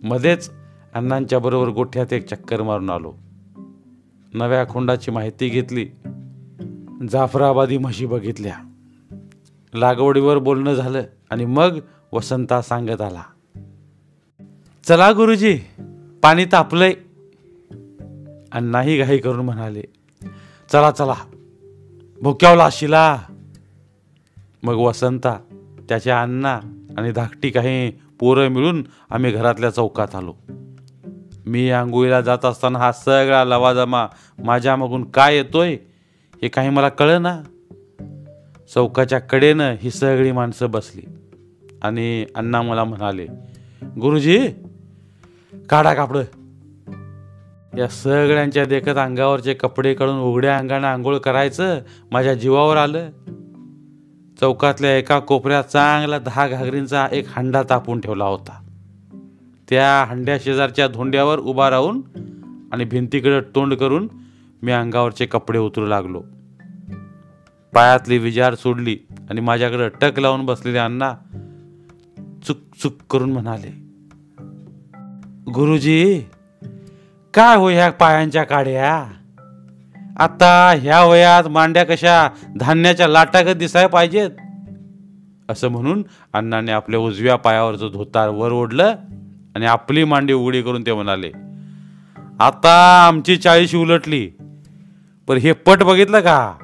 मध्येच 0.03 0.51
अण्णांच्या 0.95 1.39
बरोबर 1.39 1.69
गोठ्यात 1.69 2.13
एक 2.13 2.29
चक्कर 2.29 2.63
मारून 2.63 2.91
आलो. 2.91 3.13
नव्या 4.35 4.69
खुंडाची 4.69 5.11
माहिती 5.11 5.49
घेतली. 5.49 5.87
जाफराबादी 7.11 7.79
म्हशी 7.79 8.07
बघितल्या. 8.07 8.55
लागवडीवर 9.75 10.39
बोलणं 10.39 10.75
झालं 10.75 11.03
आणि 11.31 11.45
मग 11.45 11.79
वसंता 12.13 12.63
सांगत 12.63 13.01
आला. 13.01 13.23
चला 14.85 15.13
गुरुजी 15.13 15.59
पाणी 16.23 16.45
तापलंय. 16.45 16.93
अण्णाही 18.53 18.99
घाई 18.99 19.19
करून 19.19 19.45
म्हणाले 19.45 19.83
चला 20.73 20.91
चला 20.91 21.15
भुक्यावला 22.23 22.69
शिला 22.73 23.19
मग 24.63 24.75
वसंता 24.75 25.39
त्याच्या 25.89 26.23
अण्णा 26.23 26.61
आणि 26.99 27.13
धाकटी 27.13 27.51
काही 27.51 27.91
पोरं 27.91 28.49
मिळून 28.49 28.85
आम्ही 29.11 29.31
घरातल्या 29.31 29.71
चौकात 29.71 30.15
आलो. 30.15 30.35
मी 31.47 31.71
आंघोळीला 31.71 32.21
जात 32.21 32.45
असताना 32.45 32.79
हा 32.79 32.93
सगळा 32.93 33.45
लवाजमा 33.45 34.07
माझ्या 34.45 34.77
मागून 34.77 35.11
काय 35.11 35.37
येतोय 35.37 35.73
हे 36.43 36.49
काही 36.49 36.71
मला 36.71 36.89
कळ 36.89 37.19
ना 37.19 37.43
चौकाच्या 38.73 39.19
कडेनं 39.19 39.75
ही 39.81 39.91
सगळी 39.91 40.33
माणसं 40.33 40.71
बसली. 40.71 41.03
आणि 41.83 42.27
अण्णा 42.35 42.63
मला 42.63 42.85
म्हणाले 42.85 43.27
गुरुजी 44.01 44.49
काढा 45.71 45.95
कापड. 45.95 46.17
या 47.79 47.89
सगळ्यांच्या 47.89 48.65
देखत 48.65 48.99
अंगावरचे 48.99 49.55
कपडे 49.55 49.95
काढून 49.95 50.21
उघड्या 50.21 50.59
अंगाने 50.59 50.87
आंघोळ 50.87 51.19
करायचं 51.19 51.81
माझ्या 52.11 52.35
जीवावर 52.35 52.77
आलं. 52.77 53.11
चौकातल्या 54.41 54.97
एका 54.97 55.19
कोपऱ्यात 55.19 55.65
चांगला 55.65 56.19
दहा 56.19 56.49
घागरींचा 56.49 57.09
एक 57.13 57.25
हंडा 57.29 57.63
तापून 57.71 58.01
ठेवला 58.01 58.25
होता. 58.25 58.69
त्या 59.71 60.05
हंड्या 60.09 60.39
शेजारच्या 60.39 60.89
धोंड्यावर 60.89 61.39
उभा 61.39 61.71
राहून 61.71 62.01
आणि 62.73 62.85
भिंतीकडे 62.85 63.41
तोंड 63.41 63.75
करून 63.75 64.09
मी 64.63 64.73
अंगावरचे 64.73 65.27
कपडे 65.27 65.59
उतरू 65.59 65.87
लागलो. 65.87 66.23
पायातली 67.75 68.19
विजार 68.19 68.55
सोडली 68.55 68.97
आणि 69.31 69.41
माझ्याकडे 69.41 69.89
टक 70.01 70.19
लावून 70.19 70.47
बसलेले 70.47 70.79
अण्णा 70.79 71.13
चुक 72.47 72.57
चुक 72.83 72.93
करून 73.11 73.33
म्हणाले 73.33 73.71
गुरुजी 75.53 76.21
काय 77.35 77.57
हो 77.57 77.69
ह्या 77.69 77.91
पायांच्या 77.91 78.43
काड्या? 78.43 78.95
आता 80.19 80.75
ह्या 80.79 81.05
वयात 81.05 81.49
मांड्या 81.49 81.85
कशा 81.85 82.29
धान्याच्या 82.57 83.09
लाटागत 83.09 83.57
दिसाय 83.57 83.87
पाहिजेत? 83.87 84.31
असं 85.49 85.69
म्हणून 85.69 86.03
अण्णाने 86.33 86.73
आपल्या 86.73 87.01
उजव्या 87.01 87.37
पायावरचं 87.37 87.91
धोतार 87.93 88.29
वर 88.29 88.53
ओढलं 88.53 88.95
आणि 89.57 89.67
आपली 89.67 90.05
मांडी 90.05 90.33
उघडी 90.33 90.63
करून 90.63 90.83
ते 90.83 90.93
म्हणाले 90.93 91.31
आता 92.41 93.05
आमची 93.09 93.37
चाळीशी 93.37 93.77
उलटली 93.77 94.27
पण 95.29 95.37
हे 95.37 95.53
पट 95.53 95.83
बघितलं 95.83 96.21
का? 96.21 96.55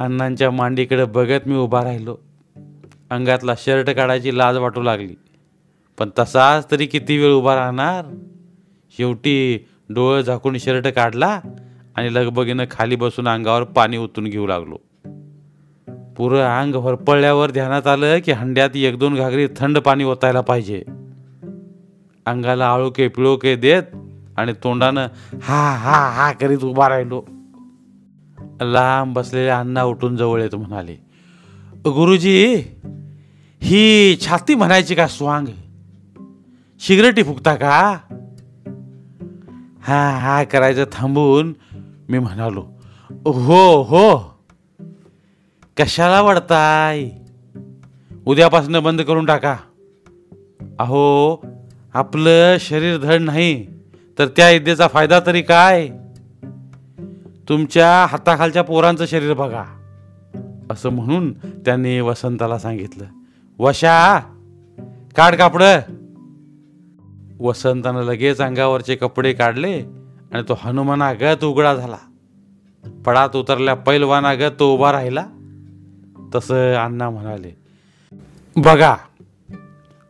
अण्णांच्या 0.00 0.50
मांडीकडे 0.50 1.04
बघत 1.04 1.48
मी 1.48 1.56
उभा 1.56 1.84
राहिलो. 1.84 2.16
अंगातला 3.10 3.54
शर्ट 3.58 3.90
काढायची 3.90 4.38
लाज 4.38 4.56
वाटू 4.56 4.82
लागली. 4.82 5.14
पण 5.98 6.10
तसाच 6.18 6.70
तरी 6.70 6.86
किती 6.86 7.18
वेळ 7.18 7.32
उभा 7.32 7.54
राहणार? 7.54 8.04
शेवटी 8.96 9.66
डोळं 9.90 10.20
झाकून 10.20 10.58
शर्ट 10.58 10.86
काढला 10.86 11.40
आणि 11.96 12.14
लगबगीनं 12.14 12.64
खाली 12.70 12.96
बसून 12.96 13.28
अंगावर 13.28 13.64
पाणी 13.64 13.96
ओतून 13.96 14.24
घेऊ 14.24 14.46
लागलो. 14.46 14.76
पुरं 16.16 16.60
अंग 16.60 16.74
होरपळल्यावर 16.74 17.50
ध्यानात 17.50 17.86
आलं 17.86 18.18
की 18.18 18.32
हंड्यात 18.32 18.70
एक 18.74 18.98
दोन 18.98 19.14
घागरी 19.14 19.48
थंड 19.56 19.78
पाणी 19.78 20.04
ओतायला 20.04 20.40
पाहिजे. 20.40 20.84
अंगाला 22.26 22.66
आळुके 22.66 23.08
पिळोके 23.08 23.56
देत 23.56 23.82
आणि 24.36 24.52
तोंडानं 24.52 25.06
हा 25.42 25.76
हा 25.76 26.10
हा 26.10 26.32
करीत 26.32 26.64
उभा 26.64 26.88
राहिलो. 26.88 27.22
लांब 28.62 29.14
बसलेले 29.14 29.48
अण्णा 29.48 29.82
उठून 29.82 30.16
जवळ 30.16 30.42
येत 30.42 30.54
म्हणाले 30.54 30.94
गुरुजी 31.76 32.54
ही 33.62 34.16
छाती 34.26 34.54
म्हणायची 34.54 34.94
का 34.94 35.06
स्वांग? 35.06 35.46
सिगरेटी 36.80 37.22
फुकता 37.22 37.54
का? 37.54 37.98
हा 39.82 40.10
हा 40.10 40.44
करायचं 40.44 40.84
थांबून 40.92 41.52
मी 42.08 42.18
म्हणालो. 42.18 42.66
हो 43.26 43.82
हो. 43.82 44.38
कशाला 45.76 46.22
वाढताय 46.22 47.10
उद्यापासून 48.26 48.78
बंद 48.78 49.02
करून 49.02 49.26
टाका. 49.26 49.56
अहो 50.78 51.36
आपलं 51.94 52.56
शरीर 52.60 52.96
धड 52.98 53.20
नाही 53.20 53.66
तर 54.18 54.26
त्या 54.26 54.50
इद्देचा 54.50 54.86
फायदा 54.86 55.20
तरी 55.26 55.42
काय? 55.42 55.88
तुमच्या 57.48 58.06
हाताखालच्या 58.06 58.62
पोरांचं 58.62 59.06
शरीर 59.06 59.32
बघा. 59.32 59.64
असं 60.70 60.88
म्हणून 60.88 61.32
त्यांनी 61.32 62.00
वसंताला 62.00 62.58
सांगितलं. 62.58 63.04
वशा 63.58 64.18
काढ 65.16 65.34
कापड. 65.34 65.62
वसंतानं 67.40 68.02
लगेच 68.02 68.40
अंगावरचे 68.40 68.94
कपडे 68.94 69.32
काढले 69.32 69.80
आणि 70.32 70.42
तो 70.48 70.58
हनुमानागत 70.62 71.44
उघडा 71.44 71.74
झाला. 71.74 71.96
पडात 73.06 73.36
उतरल्या 73.36 73.74
पैलवानागत 73.74 74.50
तो 74.60 74.74
उभा 74.74 74.92
राहिला. 74.92 75.26
तसं 76.34 76.74
अण्णा 76.74 77.10
म्हणाले 77.10 77.56
बघा 78.56 78.96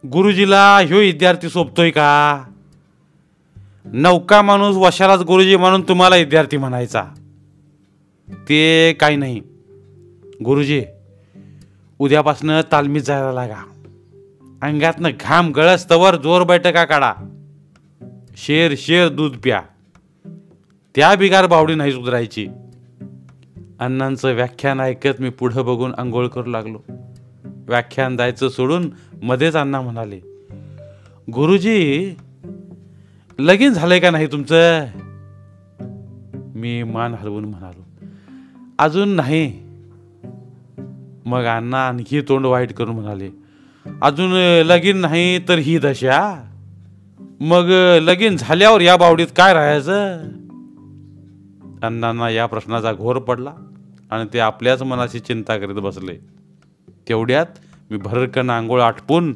गुरुजीला 0.06 0.76
ह्यो 0.76 0.98
विद्यार्थी 0.98 1.48
सोपतोय 1.48 1.90
का? 1.90 2.44
नौका 3.84 4.42
माणूस 4.42 4.76
वशालाच 4.76 5.20
गुरुजी 5.20 5.56
म्हणून 5.56 5.82
तुम्हाला 5.82 6.16
विद्यार्थी 6.16 6.56
म्हणायचा. 6.56 7.04
ते 8.30 8.92
काही 8.92 9.16
नाही. 9.16 9.40
गुरुजी 10.44 10.82
उद्यापासनं 11.98 12.60
तालमीत 12.72 13.02
जायला 13.02 13.32
लागा. 13.32 13.64
अंगातनं 14.62 15.10
घाम 15.20 15.52
गळस्तवर 15.52 16.16
जोर 16.16 16.42
बैठका 16.42 16.84
काढा. 16.84 17.12
शेर 18.36 18.74
शेर 18.76 19.08
दूध 19.08 19.36
प्या. 19.36 19.62
त्या 20.94 21.14
बिगार 21.14 21.46
बावडी 21.46 21.74
नाही 21.74 21.92
सुधरायची 21.92 22.48
अण्णांचं 23.78 24.34
व्याख्यान 24.34 24.80
ऐकत 24.80 25.20
मी 25.20 25.30
पुढं 25.30 25.64
बघून 25.64 25.94
आंघोळ 25.98 26.26
करू 26.26 26.50
लागलो. 26.50 26.78
व्याख्यान 27.44 28.16
द्यायचं 28.16 28.48
सोडून 28.48 28.90
मध्येच 29.22 29.56
अण्णा 29.56 29.80
म्हणाले 29.80 30.20
गुरुजी 31.32 32.14
लगीन 33.38 33.72
झालंय 33.72 34.00
का 34.00 34.10
नाही 34.10 34.26
तुमचं? 34.26 34.86
मी 36.54 36.82
मान 36.82 37.14
हलवून 37.14 37.44
म्हणालो 37.44 37.83
अजून 38.78 39.08
नाही. 39.08 39.62
मग 41.26 41.44
अण्णा 41.44 41.88
आणखी 41.88 42.20
तोंड 42.20 42.46
वाईट 42.46 42.72
करून 42.72 42.94
म्हणाले 42.94 43.30
अजून 44.02 44.32
लगीन 44.66 44.96
नाही 44.96 45.48
तर 45.48 45.58
ही 45.58 45.78
दशा. 45.78 46.50
मग 47.40 47.64
लगीन 48.02 48.36
झाल्यावर 48.36 48.80
या 48.80 48.96
बावडीत 48.96 49.26
काय 49.36 49.52
राहायचं? 49.54 50.18
अण्णांना 51.82 52.30
या 52.30 52.46
प्रश्नाचा 52.46 52.92
घोर 52.92 53.18
पडला 53.18 53.52
आणि 54.10 54.28
ते 54.32 54.38
आपल्याच 54.38 54.82
मनाची 54.82 55.20
चिंता 55.20 55.56
करीत 55.56 55.74
बसले. 55.74 56.16
तेवढ्यात 57.08 57.46
मी 57.90 57.96
भरकन 57.96 58.50
आंघोळ 58.50 58.80
आटपून 58.80 59.34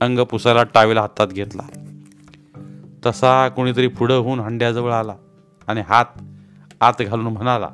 अंग 0.00 0.18
पुसायला 0.18 0.62
टावेल 0.62 0.98
हातात 0.98 1.28
घेतला. 1.28 1.62
तसा 3.06 3.48
कोणीतरी 3.48 3.86
पुढं 3.86 4.16
होऊन 4.16 4.40
हंड्याजवळ 4.40 4.92
आला 4.92 5.14
आणि 5.66 5.80
हात 5.80 6.04
आत 6.80 7.02
घालून 7.02 7.26
म्हणाला 7.26 7.68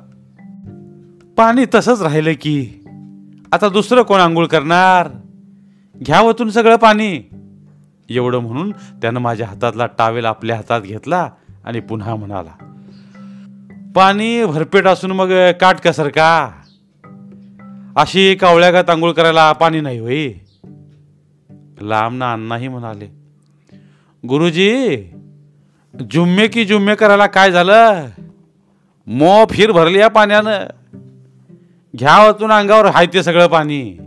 पाणी 1.41 1.65
तसंच 1.75 2.01
राहिलं 2.01 2.33
की. 2.33 2.83
आता 3.51 3.69
दुसरं 3.69 4.01
कोण 4.01 4.19
आंघोळ 4.19 4.45
करणार? 4.45 5.07
घ्यावतून 6.05 6.49
सगळं 6.49 6.75
पाणी. 6.75 7.29
एवढं 8.09 8.39
म्हणून 8.39 8.71
त्यानं 8.71 9.19
माझ्या 9.19 9.47
हातातला 9.47 9.85
टावेल 9.85 10.25
आपल्या 10.25 10.55
हातात 10.55 10.81
घेतला 10.81 11.29
आणि 11.65 11.79
पुन्हा 11.79 12.15
म्हणाला 12.15 12.51
पाणी 13.95 14.45
भरपेट 14.45 14.87
असून 14.87 15.11
मग 15.11 15.31
काट 15.61 15.75
कसर 15.75 16.07
का? 16.07 16.51
अशी 17.95 18.35
कावळ्यागात 18.35 18.89
आंघोळ 18.89 19.11
करायला 19.11 19.51
पाणी 19.51 19.81
नाही 19.81 19.99
होई 19.99 20.33
लांब 21.81 22.17
ना 22.17 22.33
अण्णाही 22.33 22.67
म्हणाले 22.67 23.07
गुरुजी 24.27 24.97
जुम्मे 26.11 26.47
की 26.47 26.65
जुम्मे 26.65 26.95
करायला 26.95 27.25
काय 27.25 27.51
झालं? 27.51 28.05
मो 29.07 29.45
फिर 29.49 29.71
भरली 29.71 29.99
या 29.99 30.07
पाण्यानं. 30.07 30.57
घ्या 31.97 32.25
वाचून 32.25 32.51
अंगावर 32.51 32.85
हाय 32.85 33.05
ते 33.05 33.23
सगळं 33.23 33.47
पाणी. 33.47 33.97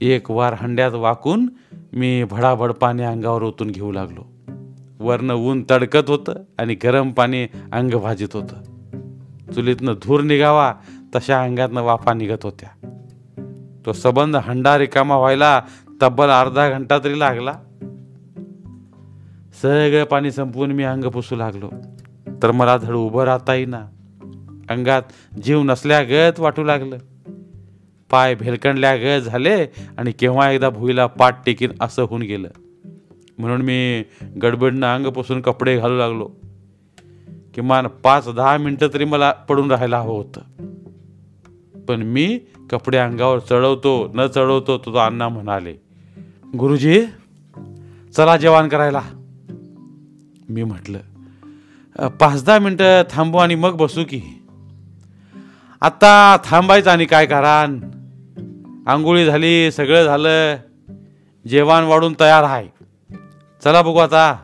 एक 0.00 0.30
वार 0.30 0.54
हंड्यात 0.54 0.92
वाकून 0.92 1.48
मी 1.92 2.24
भडाभड 2.24 2.72
पाणी 2.72 3.02
अंगावर 3.02 3.42
ओतून 3.42 3.70
घेऊ 3.70 3.92
लागलो. 3.92 4.24
वरनं 4.98 5.34
ऊन 5.34 5.64
तडकत 5.70 6.10
होतं 6.10 6.32
आणि 6.58 6.74
गरम 6.74 7.10
पाणी 7.10 7.46
अंग 7.72 7.94
भाजित 7.94 8.28
होतं. 8.32 8.62
चुलीतनं 9.52 9.92
धूर 9.92 10.20
निघावा 10.20 10.74
तशा 11.14 11.42
अंगातनं 11.42 11.82
वाफा 11.82 12.14
निघत 12.14 12.44
होत्या. 12.44 12.88
तो 13.86 13.92
सबंध 13.92 14.36
हंडा 14.36 14.78
रिकामा 14.78 15.16
व्हायला 15.16 15.62
तब्बल 16.02 16.28
अर्धा 16.28 16.68
घंटा 16.68 16.98
तरी 16.98 17.18
लागला. 17.18 17.52
सगळं 19.62 20.04
पाणी 20.04 20.30
संपवून 20.30 20.72
मी 20.72 20.82
अंग 20.82 21.04
पुसू 21.04 21.36
लागलो. 21.36 21.70
तर 22.42 22.50
मला 22.50 22.76
धड 22.76 22.94
उभं 22.94 23.24
राहता 23.24 23.54
येईना. 23.54 23.86
अंगात 24.70 25.02
जीव 25.42 25.62
नसल्यागत 25.62 26.40
वाटू 26.40 26.64
लागलं. 26.64 26.98
पाय 28.10 28.34
भेलकंडल्यागत 28.34 29.20
झाले 29.20 29.66
आणि 29.98 30.12
केव्हा 30.12 30.50
एकदा 30.50 30.70
भुईला 30.70 31.06
पाठ 31.06 31.46
टेकीन 31.46 31.70
असं 31.80 32.02
होऊन 32.02 32.22
गेलं. 32.22 32.48
म्हणून 33.38 33.62
मी 33.62 34.04
गडबडनं 34.42 34.94
अंग 34.94 35.06
पुसून 35.06 35.40
कपडे 35.40 35.78
घालू 35.78 35.98
लागलो. 35.98 36.30
किमान 37.54 37.86
पाच 37.86 38.28
दहा 38.36 38.56
मिनटं 38.56 38.88
तरी 38.94 39.04
मला 39.04 39.32
पडून 39.32 39.70
राहायला 39.70 40.00
हवं 40.00 40.16
होतं. 40.16 40.40
पण 41.84 42.02
मी 42.02 42.40
कपडे 42.70 42.96
अंगावर 42.96 43.38
चढवतो 43.38 44.10
न 44.14 44.26
चढवतो 44.26 44.78
तो 44.78 44.92
तो 44.92 44.98
अण्णा 44.98 45.28
म्हणाले 45.28 45.74
गुरुजी 46.58 47.02
चला 48.16 48.36
जेवण 48.36 48.68
करायला. 48.68 49.02
मी 50.48 50.62
म्हटलं 50.62 50.98
पाच 52.08 52.44
दहा 52.44 52.58
मिनटं 52.58 53.02
थांबू 53.10 53.38
आणि 53.38 53.54
मग 53.54 53.76
बसू 53.76 54.04
की. 54.04 54.37
आत्ता 55.80 56.36
थांबायचं 56.44 56.90
आणि 56.90 57.04
काय 57.04 57.26
कारण 57.26 57.80
आंघोळी 58.86 59.24
झाली 59.24 59.72
सगळं 59.72 60.04
झालं. 60.04 60.56
जेवण 61.48 61.84
वाढून 61.84 62.14
तयार 62.20 62.42
आहे. 62.42 62.68
चला 63.64 63.82
बघू 63.82 63.98
आता. 63.98 64.36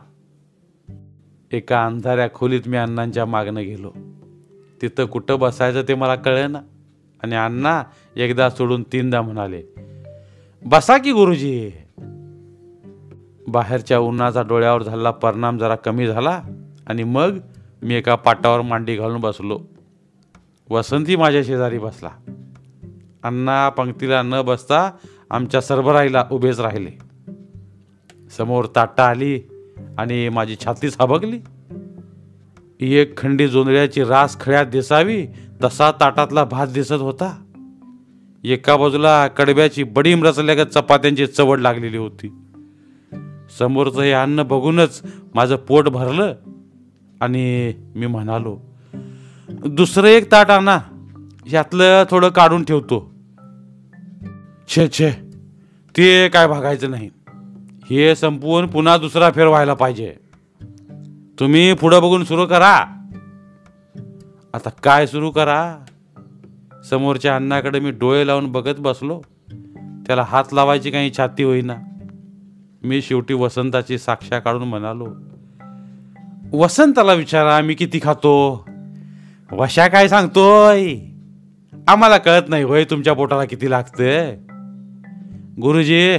एका 1.53 1.87
अंधाऱ्या 1.87 2.29
खोलीत 2.35 2.61
मी 2.67 2.77
अण्णांच्या 2.77 3.27
मागणं 3.27 3.63
गेलो. 3.63 3.93
तिथं 4.83 5.05
कुठं 5.05 5.39
बसायचं 5.39 5.83
ते 5.89 5.95
मला 5.95 6.15
कळलं 6.15 6.53
ना 6.53 6.61
आणि 7.23 7.37
अण्णा 7.37 7.83
एकदा 8.17 8.51
सोडून 8.51 8.83
तीनदा 8.83 9.23
म्हणाले 9.23 9.63
बसा 10.65 10.99
की 10.99 11.13
गुरुजी. 11.13 11.71
बाहेरच्या 13.49 13.99
उन्हाचा 13.99 14.43
डोळ्यावर 14.43 14.83
झालेला 14.83 15.11
परिणाम 15.11 15.59
जरा 15.59 15.75
कमी 15.75 16.07
झाला 16.07 16.43
आणि 16.87 17.05
मग 17.05 17.39
मी 17.83 17.95
एका 17.95 18.15
पाटावर 18.15 18.61
मांडी 18.61 18.97
घालून 18.97 19.21
बसलो. 19.21 19.61
वसंती 20.71 21.17
माझ्या 21.17 21.43
शेजारी 21.43 21.79
बसला. 21.79 22.09
अण्णा 23.23 23.69
पंक्तीला 23.69 24.23
न 24.23 24.43
बसता 24.43 24.91
आमच्या 25.31 25.61
सरबराईला 25.61 26.27
उभेच 26.31 26.61
राहिले. 26.61 26.91
समोर 28.39 28.65
ताटा 28.77 29.05
आली 29.05 29.41
आणि 29.99 30.29
माझी 30.29 30.57
छातीच 30.65 30.97
हबकली 31.01 31.41
एक 32.81 33.19
खंडी 33.19 33.49
जोंधळ्याची 33.49 34.05
रास 34.05 34.41
खळ्यात 34.41 34.67
दिसावी 34.67 35.27
तसा 35.65 35.91
ताटातला 35.91 36.45
भात 36.45 36.67
दिसत 36.67 36.93
होता. 36.93 37.45
एका 38.45 38.77
बाजूला 38.77 39.29
कडब्याची 39.29 39.83
बडीम 39.83 40.25
रचल्यागत 40.25 40.67
चपात्यांची 40.67 41.27
चवड 41.27 41.61
लागलेली 41.61 41.97
होती. 41.97 42.33
समोरचं 43.59 44.01
हे 44.01 44.13
अन्न 44.13 44.43
बघूनच 44.43 45.03
माझं 45.35 45.57
पोट 45.57 45.89
भरलं 45.89 46.35
आणि 47.21 47.73
मी 47.95 48.07
म्हणालो 48.07 48.59
दुसरं 49.49 50.07
एक 50.07 50.33
ताट 50.33 50.51
आणा. 50.51 50.79
यातलं 51.53 52.05
थोडं 52.11 52.29
काढून 52.29 52.65
ठेवतो. 52.65 53.15
छे 54.69 54.89
छे. 54.89 55.11
ते 55.97 56.29
काय 56.29 56.47
भागायचं 56.47 56.91
नाही. 56.91 57.11
हे 57.91 58.17
संपवून 58.17 58.67
पुन्हा 58.67 58.97
दुसरा 58.97 59.31
फेर 59.31 59.47
व्हायला 59.47 59.75
पाहिजे. 59.75 60.17
तुम्ही 61.41 61.75
पुढं 61.75 62.03
बघून 62.03 62.25
सुरू 62.25 62.47
करा. 62.47 62.75
आता 64.55 64.71
काय 64.71 65.07
सुरू 65.07 65.31
करा? 65.31 65.79
समोरच्या 66.91 67.37
अण्णाकडे 67.37 67.81
मी 67.81 67.91
डोळे 67.91 68.27
लावून 68.27 68.53
बघत 68.53 68.75
बसलो. 68.79 69.23
त्याला 70.07 70.23
हात 70.23 70.45
लावायची 70.53 70.91
काही 70.91 71.11
छाती 71.17 71.43
होईना. 71.43 71.77
मी 72.83 73.03
शेवटी 73.03 73.35
वसंताची 73.35 73.99
साक्षा 73.99 74.39
काढून 74.39 74.69
म्हणालो 74.69 75.07
वसंताला 76.53 77.13
विचारा 77.13 77.61
मी 77.61 77.75
किती 77.75 78.01
खातो? 78.03 78.67
वशा 79.53 79.89
काय 79.89 80.09
सांगतोय? 80.09 80.95
आम्हाला 81.89 82.19
कळत 82.19 82.43
नाही 82.49 82.63
होय 82.63 82.85
तुमच्या 82.85 83.13
पोटाला 83.13 83.45
किती 83.45 83.71
लागतंय? 83.71 84.37
गुरुजी 85.63 86.19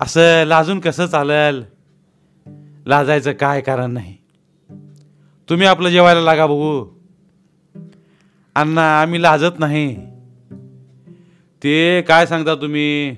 असं 0.00 0.44
लाजून 0.44 0.80
कसं 0.80 1.06
चालेल? 1.06 1.62
लाजायचं 2.86 3.32
काय 3.32 3.60
कारण 3.60 3.90
नाही? 3.90 4.16
तुम्ही 5.50 5.66
आपलं 5.66 5.88
जेवायला 5.88 6.20
लागा 6.20 6.46
बघू. 6.46 6.86
अण्णा 8.54 9.00
आम्ही 9.00 9.22
लाजत 9.22 9.58
नाही. 9.58 9.96
ते 11.62 12.02
काय 12.02 12.26
सांगता 12.26 12.54
तुम्ही? 12.54 13.16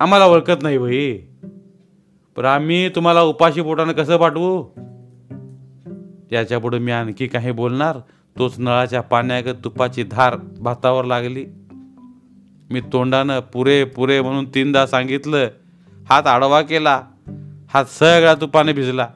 आम्हाला 0.00 0.26
ओळखत 0.26 0.62
नाही 0.62 0.78
भाई 0.78 1.18
पण 2.36 2.44
आम्ही 2.44 2.88
तुम्हाला 2.88 3.22
उपाशी 3.22 3.62
पोटानं 3.62 3.92
कसं 3.92 4.16
पाठवू? 4.16 4.64
याच्यापुढं 6.32 6.78
मी 6.78 6.92
आणखी 6.92 7.26
काही 7.26 7.52
बोलणार. 7.52 7.98
तोच 8.38 8.54
नळाच्या 8.58 9.00
पाण्यागत 9.00 9.54
तुपाची 9.64 10.02
धार 10.02 10.36
भातावर 10.60 11.04
लागली. 11.04 11.46
मी 12.70 12.80
तोंडानं 12.80 13.40
पुरे 13.40 13.84
पुरे 13.84 14.20
म्हणून 14.20 14.48
तीनदा 14.48 14.86
सांगितलं. 14.86 15.48
हात 16.08 16.26
आडवा 16.26 16.62
केला. 16.62 17.02
हात 17.74 17.84
सगळा 17.84 18.34
तुपाने 18.34 18.72
भिजला. 18.72 19.08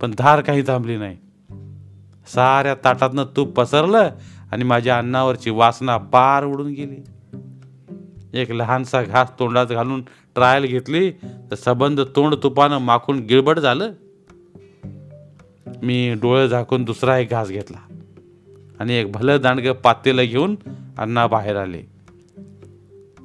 पण 0.00 0.14
धार 0.18 0.40
काही 0.40 0.62
थांबली 0.62 0.96
नाही. 0.96 1.16
साऱ्या 2.26 2.74
ताटातनं 2.74 3.24
तूप 3.36 3.48
पसरलं 3.48 4.10
आणि 4.52 4.64
माझ्या 4.64 4.98
अन्नावरची 4.98 5.50
वासना 5.50 5.96
पार 5.96 6.44
उडून 6.44 6.66
गेली. 6.66 7.04
एक 8.40 8.50
लहानसा 8.50 9.02
घास 9.02 9.38
तोंडात 9.38 9.66
घालून 9.66 10.02
ट्रायल 10.34 10.64
घेतली 10.64 11.10
तर 11.50 11.54
सबंध 11.54 12.00
तोंड 12.00 12.34
तुपानं 12.42 12.78
माखून 12.78 13.18
गिळबट 13.18 13.58
झालं. 13.58 13.92
मी 15.84 16.14
डोळे 16.14 16.48
झाकून 16.48 16.84
दुसरा 16.84 17.18
एक 17.18 17.30
घास 17.30 17.48
घेतला. 17.48 17.78
आणि 18.80 18.94
एक 18.94 19.12
भलं 19.12 19.36
दांडगं 19.42 19.72
पातेलं 19.72 20.24
घेऊन 20.24 20.56
अण्णा 20.98 21.26
बाहेर 21.26 21.56
आले. 21.56 21.82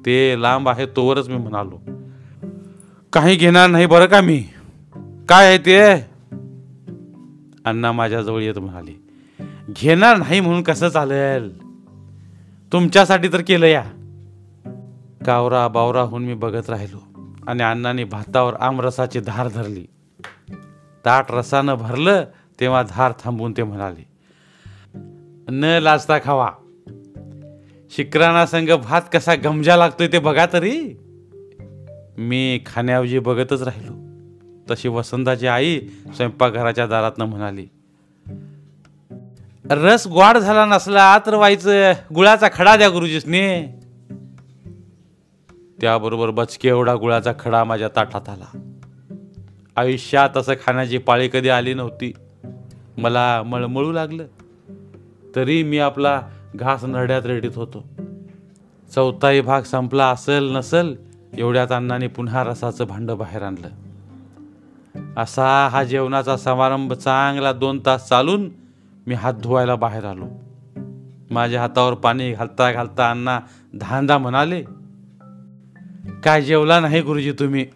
ते 0.06 0.42
लांब 0.42 0.68
आहे 0.68 0.86
तोवरच 0.86 1.28
मी 1.28 1.36
म्हणालो 1.36 1.80
काही 3.12 3.36
घेणार 3.36 3.70
नाही 3.70 3.86
बरं 3.86 4.06
का 4.06 4.20
मी? 4.20 4.44
काय 5.28 5.46
आहे 5.46 5.58
ते? 5.58 5.92
अण्णा 7.64 7.92
माझ्याजवळ 7.92 8.42
येत 8.42 8.58
म्हणाले 8.58 9.00
घेणार 9.70 10.16
नाही 10.16 10.40
म्हणून 10.40 10.62
कसं 10.62 10.88
चालेल? 10.88 11.62
तुमच्यासाठी 12.72 13.28
तर 13.32 13.40
केलं 13.40 13.66
या. 13.66 13.84
कावरा 15.26 15.68
बावरा 15.68 16.00
होऊन 16.00 16.24
मी 16.24 16.34
बघत 16.34 16.70
राहिलो 16.70 16.98
आणि 17.46 17.62
अण्णाने 17.62 18.04
भातावर 18.04 18.54
आमरसाची 18.54 19.20
धार 19.20 19.48
धरली. 19.48 19.86
ताट 21.04 21.24
रसानं 21.30 21.74
भरलं 21.74 22.24
तेव्हा 22.60 22.82
धार 22.82 23.12
थांबून 23.24 23.52
ते 23.56 23.62
म्हणाले 23.62 24.08
न 25.48 25.64
लाजता 25.82 26.18
खावा. 26.18 26.50
शिकराना 27.90 28.46
संग 28.46 28.68
भात 28.68 29.02
कसा 29.12 29.34
गमजा 29.34 29.76
लागतोय 29.76 30.08
ते 30.08 30.18
बघा 30.18 30.46
तरी. 30.52 30.80
मी 32.18 32.60
खाण्याऐवजी 32.66 33.18
बघतच 33.18 33.62
राहिलो. 33.62 33.92
तशी 34.70 34.88
वसंताची 34.88 35.46
आई 35.46 35.80
स्वयंपाकघराच्या 36.16 36.86
दारातनं 36.86 37.24
म्हणाली 37.24 37.66
रस 39.70 40.06
गोड 40.06 40.38
झाला 40.38 40.66
नसला 40.66 41.18
तर 41.18 41.34
व्हायचं 41.34 41.92
गुळाचा 42.14 42.48
खडा 42.52 42.76
द्या 42.76 42.88
गुरुजीसने. 42.88 43.80
त्याबरोबर 45.80 46.30
बचके 46.30 46.68
एवढा 46.68 46.96
गुळाचा 46.96 47.32
खडा 47.40 47.64
माझ्या 47.64 47.88
ताटात 47.88 48.28
आला. 48.28 48.72
आयुष्यात 49.76 50.36
असं 50.36 50.54
खाण्याची 50.54 50.98
पाळी 50.98 51.28
कधी 51.32 51.48
आली 51.48 51.74
नव्हती. 51.74 52.12
मला 53.00 53.42
मळमळू 53.42 53.92
लागलं. 53.92 54.26
तरी 55.36 55.62
मी 55.62 55.78
आपला 55.78 56.22
घास 56.54 56.84
नरड्यात 56.84 57.22
रेडीत 57.26 57.50
होतो. 57.54 57.88
चौथाही 58.94 59.40
भाग 59.40 59.62
संपला 59.62 60.08
असेल 60.08 60.56
नसल 60.56 60.94
एवढ्यात 61.38 61.72
अण्णाने 61.72 62.06
पुन्हा 62.06 62.44
रसाचं 62.44 62.84
भांडं 62.84 63.18
बाहेर 63.18 63.42
आणलं. 63.42 63.68
असा 65.16 65.68
हा 65.68 65.84
जेवणाचा 65.84 66.36
समारंभ 66.36 66.92
चांगला 66.92 67.52
दोन 67.52 67.80
तास 67.86 68.08
चालून 68.08 68.50
मी 69.06 69.14
हात 69.14 69.34
धुवायला 69.34 69.74
बाहेर 69.74 70.04
आलो. 70.04 70.24
माझ्या 71.30 71.60
हातावर 71.60 71.94
पाणी 71.94 72.32
घालता 72.32 72.72
घालता 72.72 73.10
अण्णा 73.10 73.40
धांदा 73.74 74.18
म्हणाले 74.18 74.64
काय 76.24 76.42
जेवला 76.42 76.80
नाही 76.80 77.00
गुरुजी 77.00 77.32
तुम्ही? 77.32 77.66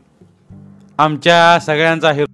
आमच्या 0.98 1.60
सगळ्यांचा 1.60 2.12
हे 2.12 2.24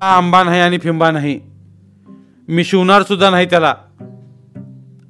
आंबा 0.00 0.42
नाही 0.42 0.60
आणि 0.60 0.78
फिंबा 0.78 1.10
नाही. 1.10 1.40
मी 2.48 2.64
शिवणार 2.64 3.02
सुद्धा 3.02 3.30
नाही 3.30 3.46
त्याला. 3.46 3.74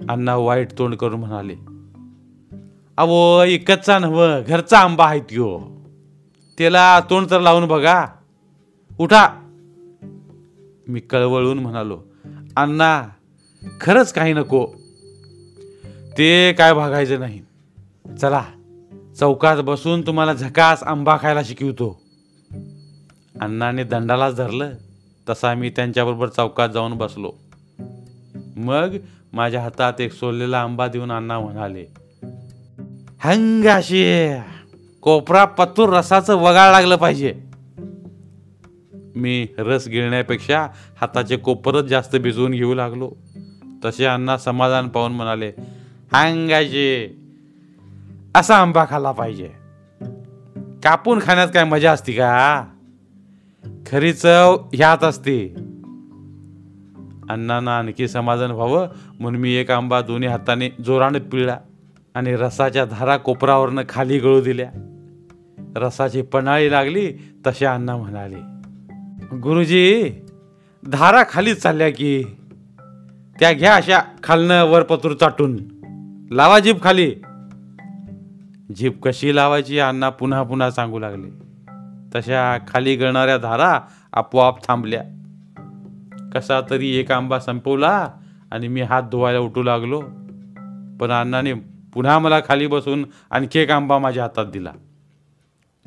अण्णा 0.08 0.36
वाईट 0.36 0.78
तोंड 0.78 0.94
करून 0.94 1.20
म्हणाले 1.20 1.54
अवो 2.96 3.44
इकतचा 3.44 3.98
नव 3.98 4.40
घरचा 4.48 4.78
आंबा 4.78 5.06
आहे 5.06 5.20
त्यो. 5.20 5.60
त्याला 6.58 7.00
तोंड 7.00 7.30
तर 7.30 7.40
लावून 7.40 7.66
बघा. 7.66 8.06
उठा. 8.98 9.28
मी 10.88 11.00
कळवळून 11.00 11.58
म्हणालो 11.58 12.00
अण्णा 12.56 13.02
खरंच 13.80 14.12
काही 14.12 14.32
नको. 14.32 14.66
ते 16.18 16.52
काय 16.52 16.74
भागायचं 16.74 17.20
नाही. 17.20 17.40
चला 18.20 18.42
चौकात 19.20 19.56
बसून 19.56 20.06
तुम्हाला 20.06 20.34
झकास 20.34 20.82
आंबा 20.82 21.16
खायला 21.22 21.42
शिकवतो. 21.44 22.07
अण्णाने 23.40 23.84
दंडालाच 23.84 24.36
धरलं. 24.36 24.70
तसा 25.28 25.54
मी 25.54 25.70
त्यांच्याबरोबर 25.70 26.28
चौकात 26.28 26.68
जाऊन 26.68 26.92
बसलो. 26.92 27.32
मग 28.56 28.96
माझ्या 29.32 29.60
हातात 29.60 30.00
एक 30.00 30.12
सोललेला 30.12 30.60
आंबा 30.60 30.88
देऊन 30.88 31.12
अण्णा 31.12 31.40
म्हणाले 31.40 31.84
हंगाशी 33.20 34.32
कोपरा 35.02 35.44
पत्तूर 35.44 35.88
रसाचं 35.88 36.34
वगाळ 36.34 36.70
लागलं 36.70 36.96
पाहिजे. 36.96 37.40
मी 39.16 39.46
रस 39.58 39.88
गिळण्यापेक्षा 39.88 40.68
हाताचे 41.00 41.36
कोपरच 41.36 41.84
जास्त 41.84 42.16
भिजवून 42.16 42.50
घेऊ 42.50 42.74
लागलो. 42.74 43.10
तसे 43.84 44.04
अण्णा 44.04 44.38
समाधान 44.38 44.88
पाहून 44.88 45.12
म्हणाले 45.12 45.52
हंगाशी 46.12 47.18
असा 48.34 48.56
आंबा 48.56 48.84
खाल्ला 48.90 49.12
पाहिजे. 49.12 49.50
कापून 50.84 51.18
खाण्यात 51.22 51.48
काय 51.54 51.64
मजा 51.64 51.92
असती 51.92 52.12
का? 52.12 52.64
खरी 53.90 54.12
चव 54.12 54.56
ह्यात 54.74 55.04
असते. 55.04 55.54
अण्णांना 57.30 57.78
आणखी 57.78 58.08
समाधान 58.08 58.50
व्हावं 58.50 58.88
म्हणून 59.20 59.40
मी 59.40 59.52
एक 59.52 59.70
आंबा 59.70 60.00
दोन्ही 60.00 60.28
हाताने 60.28 60.68
जोराने 60.84 61.18
पिळला 61.18 61.58
आणि 62.14 62.36
रसाच्या 62.36 62.84
धारा 62.84 63.16
कोपरावरनं 63.16 63.82
खाली 63.88 64.18
गळू 64.18 64.40
दिल्या. 64.40 64.70
रसाची 65.76 66.22
पणाळी 66.22 66.70
लागली 66.70 67.12
तसे 67.46 67.66
अण्णा 67.66 67.96
म्हणाले 67.96 68.36
गुरुजी 69.36 70.10
धारा 70.86 71.22
खालीच 71.30 71.62
चालल्या 71.62 71.90
की 71.90 72.24
त्या 73.40 73.52
घ्या 73.52 73.74
अशा 73.74 74.00
खालनं 74.22 74.64
वरपत्र 74.64 75.12
चाटून. 75.12 75.56
लावा 76.30 76.58
जीप 76.58 76.82
खाली. 76.82 77.12
जीप 78.76 79.02
कशी 79.02 79.36
लावायची 79.36 79.78
अण्णा 79.78 80.08
पुन्हा 80.08 80.42
पुन्हा 80.42 80.70
सांगू 80.70 80.98
लागले. 80.98 81.47
तशा 82.14 82.58
खाली 82.68 82.96
गळणाऱ्या 82.96 83.38
धारा 83.38 83.80
आपोआप 84.12 84.68
थांबल्या. 84.68 85.02
कसा 86.34 86.60
तरी 86.70 86.96
एक 86.96 87.12
आंबा 87.12 87.38
संपवला 87.38 88.10
आणि 88.52 88.68
मी 88.68 88.80
हात 88.80 89.02
धुवायला 89.02 89.38
उठू 89.38 89.62
लागलो. 89.62 90.00
पण 91.00 91.10
अण्णाने 91.10 91.54
पुन्हा 91.94 92.18
मला 92.18 92.40
खाली 92.40 92.66
बसून 92.66 93.04
आणखी 93.30 93.58
एक 93.58 93.70
आंबा 93.70 93.98
माझ्या 93.98 94.22
हातात 94.22 94.46
दिला. 94.46 94.72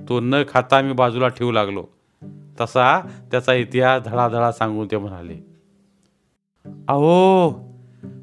तो 0.09 0.19
न 0.19 0.35
खाता 0.49 0.81
मी 0.81 0.93
बाजूला 0.93 1.27
ठेवू 1.27 1.51
लागलो. 1.51 1.85
तसा 2.61 2.99
त्याचा 3.31 3.53
इतिहास 3.53 4.01
धडाधडा 4.03 4.51
सांगून 4.51 4.87
ते 4.91 4.97
म्हणाले 4.97 5.51
अहो 6.87 7.51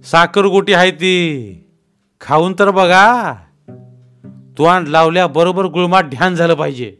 साखर 0.04 0.46
गोटी 0.46 0.72
आहे 0.72 0.90
ती. 0.90 1.70
खाऊन 2.20 2.54
तर 2.58 2.70
बघा. 2.70 3.34
तुआण 4.58 4.86
लावल्या 4.86 5.26
बरोबर 5.26 5.64
गुळमाट 5.64 6.04
ध्यान 6.04 6.34
झालं 6.34 6.54
पाहिजे. 6.54 6.96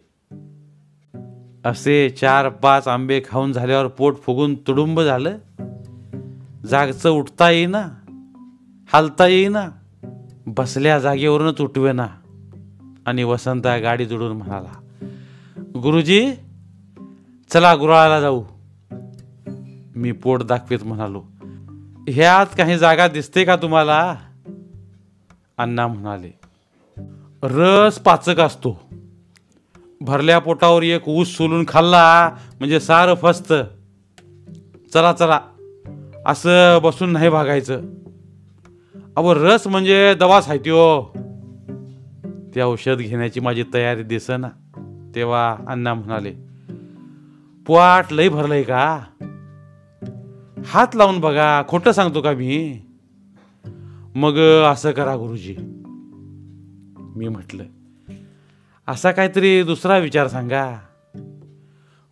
असे 1.68 2.10
चार 2.10 2.48
पाच 2.48 2.88
आंबे 2.88 3.22
खाऊन 3.30 3.52
झाल्यावर 3.52 3.86
पोट 3.86 4.16
फुगून 4.22 4.54
तुडुंब 4.54 5.00
झालं. 5.00 5.38
जागचं 6.66 7.10
उठता 7.10 7.50
येईना 7.50 7.88
हालता 8.92 9.26
येईना 9.26 9.68
बसल्या 10.46 10.98
जागेवरूनच 10.98 11.60
उठवेना. 11.60 12.06
आणि 13.06 13.24
वसंता 13.24 13.78
गाडी 13.78 14.06
जोडून 14.06 14.36
म्हणाला 14.36 14.78
गुरुजी 15.82 16.32
चला 17.50 17.74
गुराळाला 17.74 18.20
जाऊ. 18.20 18.44
मी 19.96 20.12
पोट 20.12 20.42
दाखवीत 20.42 20.78
म्हणालो 20.84 21.22
ह्यात 22.08 22.46
काही 22.56 22.78
जागा 22.78 23.08
दिसते 23.08 23.44
का 23.44 23.56
तुम्हाला? 23.56 24.16
अण्णा 25.58 25.86
म्हणाले 25.86 26.38
रस 27.42 27.98
पाचक 27.98 28.40
असतो. 28.40 28.87
भरल्या 30.00 30.38
पोटावर 30.38 30.82
एक 30.82 31.08
ऊस 31.08 31.28
सोलून 31.28 31.64
खाल्ला 31.68 32.30
म्हणजे 32.58 32.80
सारं 32.80 33.14
फस्त. 33.14 33.52
चला 34.94 35.12
चला. 35.12 35.40
असं 36.26 36.78
बसून 36.82 37.10
नाही 37.10 37.28
भागायचं. 37.28 37.80
अहो 39.16 39.34
रस 39.34 39.66
म्हणजे 39.66 40.14
दवा 40.14 40.40
आहे 40.48 40.58
त्यो. 40.58 41.04
ते 42.54 42.60
औषध 42.62 42.96
घेण्याची 42.98 43.40
माझी 43.40 43.64
तयारी 43.74 44.02
दिसेना 44.02 44.48
तेव्हा 45.14 45.56
अण्णा 45.68 45.94
म्हणाले 45.94 46.32
पोट 47.66 48.12
लई 48.12 48.28
भरलंय 48.28 48.62
का? 48.62 49.00
हात 50.66 50.86
लावून 50.94 51.20
बघा 51.20 51.62
खोटं 51.68 51.92
सांगतो 51.92 52.20
का 52.20 52.32
मी? 52.32 52.80
मग 54.14 54.38
असं 54.72 54.90
करा 54.90 55.16
गुरुजी. 55.16 55.56
मी 57.16 57.28
म्हटलं 57.28 57.64
असा 58.88 59.10
काहीतरी 59.10 59.62
दुसरा 59.62 59.98
विचार 59.98 60.28
सांगा. 60.28 60.78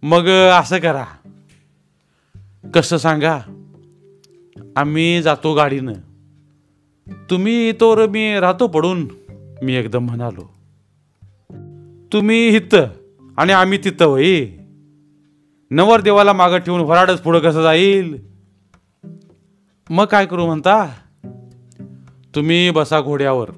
मग 0.03 0.29
असं 0.29 0.79
करा. 0.79 1.05
कसं 2.75 2.97
सांगा? 2.97 3.39
आम्ही 4.77 5.23
जातो 5.23 5.55
गाडीनं. 5.55 5.93
तुम्ही 7.31 7.73
तोवर 7.73 8.07
मी 8.07 8.41
राहतो 8.41 8.67
पडून 8.67 9.09
मी 9.63 9.75
एकदम 9.75 10.05
म्हणालो. 10.05 10.55
तुम्ही 12.13 12.57
इथं 12.57 12.87
आणि 13.37 13.53
आम्ही 13.53 13.79
तिथं 13.79 14.05
होई 14.05 14.47
नवरदेवाला 15.71 16.33
मागं 16.33 16.59
ठेवून 16.59 16.81
वराडच 16.81 17.21
पुढं 17.21 17.39
कसं 17.39 17.63
जाईल? 17.63 18.27
मग 19.91 20.05
काय 20.05 20.27
करू 20.27 20.47
म्हणता? 20.47 20.95
तुम्ही 22.35 22.71
बसा 22.71 23.01
घोड्यावर 23.01 23.51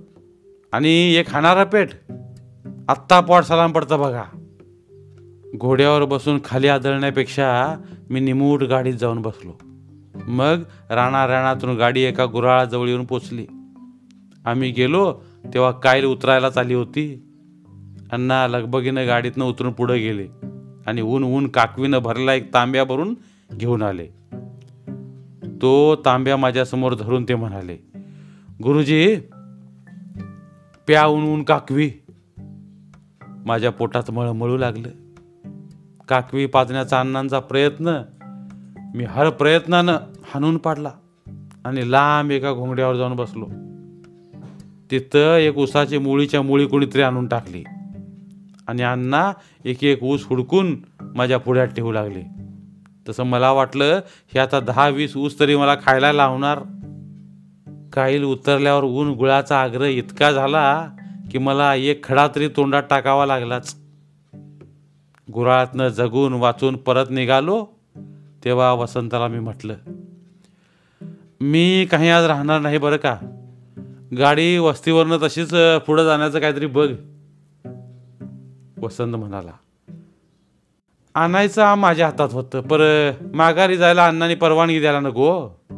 आणि 0.73 1.15
एक 1.15 1.29
खाणारा 1.29 1.65
पेट. 1.65 1.91
आत्ता 2.89 3.21
पॉट 3.21 3.43
सलाम 3.43 3.73
पडतं 3.73 4.01
बघा. 4.01 4.23
घोड्यावर 5.57 6.05
बसून 6.05 6.39
खाली 6.45 6.69
आदळण्यापेक्षा 6.69 7.77
मी 8.11 8.21
निमूट 8.21 8.63
गाडीत 8.63 8.95
जाऊन 8.95 9.23
बसलो. 9.23 9.53
मग 10.29 10.63
राणा 10.91 11.27
राणातून 11.27 11.77
गाडी 11.77 12.01
एका 12.01 12.27
गुराळाजवळ 12.27 12.89
येऊन 12.89 13.05
पोचली. 13.05 13.47
आम्ही 14.45 14.71
गेलो 14.71 15.13
तेव्हा 15.55 15.71
कायल 15.71 16.05
उतरायला 16.05 16.51
चाली 16.51 16.75
होती. 16.75 17.23
अण्णा 18.13 18.47
लगबगीनं 18.47 19.07
गाडीतनं 19.07 19.45
उतरून 19.45 19.73
पुढे 19.73 19.99
गेले 19.99 20.29
आणि 20.87 21.03
ऊन 21.03 21.25
ऊन 21.25 21.49
काकवीनं 21.49 21.99
भरला 21.99 22.35
एक 22.35 22.55
तांब्या 22.55 22.85
भरून 22.85 23.15
घेऊन 23.55 23.83
आले. 23.83 24.07
तो 25.63 25.97
तांब्या 25.97 26.37
माझ्यासमोर 26.37 26.95
धरून 26.95 27.25
ते 27.25 27.35
म्हणाले 27.35 27.77
गुरुजी 28.63 29.17
प्या 30.87 31.07
ऊन 31.07 31.25
ऊन 31.25 31.43
काकवी. 31.43 31.91
माझ्या 33.49 33.71
पोटात 33.71 34.11
मळमळू 34.11 34.57
लागलं. 34.57 34.89
काकवी 36.09 36.47
पाजण्याचा 36.47 37.01
अण्णांचा 37.01 37.41
प्रयत्न 37.41 38.03
मी 38.95 39.05
हर 39.05 39.31
प्रयत्नानं 39.31 39.97
हाणून 40.25 40.57
पाडला 40.57 40.91
आणि 41.65 41.91
लांब 41.91 42.31
एका 42.31 42.53
घोंगड्यावर 42.53 42.97
जाऊन 42.97 43.17
बसलो. 43.17 43.47
तिथं 44.91 45.37
एक 45.37 45.59
उसाची 45.59 45.99
मुळीच्या 45.99 46.43
मुळी 46.43 46.67
कोणीतरी 46.67 47.03
आणून 47.03 47.27
टाकली 47.27 47.65
आणि 48.67 48.83
अण्णा 48.83 49.33
एक 49.65 49.85
एक 49.85 50.03
ऊस 50.03 50.27
हुडकून 50.27 50.77
माझ्या 51.01 51.39
पुढ्यात 51.39 51.69
ठेवू 51.69 51.93
लागले. 51.93 52.23
तसं 53.09 53.23
मला 53.23 53.53
वाटलं 53.53 54.01
हे 54.35 54.39
आता 54.39 54.61
दहा 54.61 54.89
वीस 54.89 55.17
ऊस 55.17 55.41
तरी 55.41 55.57
मला 55.57 55.75
खायला 55.75 56.13
लावणार. 56.13 56.59
काईल 57.93 58.25
उतरल्यावर 58.25 58.85
ऊन 58.85 59.11
गुळाचा 59.11 59.63
आग्रह 59.63 59.87
इतका 59.87 60.33
झाला 60.33 60.91
की 61.31 61.39
मला 61.39 61.75
एक 61.75 62.05
खडा 62.05 62.29
तरी 62.35 62.49
तोंडात 62.49 62.83
टाकावा 62.91 63.27
लागलाच. 63.27 63.75
गुराळातनं 65.33 65.89
जगून 65.89 66.33
वाचून 66.33 66.77
परत 66.77 67.07
निघालो 67.11 67.67
तेव्हा 68.45 68.73
वसंताला 68.73 69.29
मी 69.29 69.39
म्हटलं 69.39 69.75
मी 71.41 71.87
काही 71.91 72.09
आज 72.11 72.25
राहणार 72.25 72.61
नाही 72.61 72.79
बरं 72.79 72.97
का? 72.97 73.17
गाडी 74.19 74.59
वस्तीवरनं 74.59 75.19
तशीच 75.23 75.55
पुढं 75.87 76.05
जाण्याचं 76.05 76.41
काहीतरी 76.41 76.67
बघ. 76.67 76.89
वसंत 78.83 79.15
म्हणाला 79.15 79.51
आणायचं 81.15 81.75
माझ्या 81.75 82.07
हातात 82.07 82.29
होतं 82.33 82.61
पर 82.61 83.11
माघारी 83.35 83.77
जायला 83.77 84.07
अण्णांनी 84.07 84.35
परवानगी 84.35 84.81
द्यायला 84.81 85.01
नको 85.01 85.31
हो. 85.31 85.78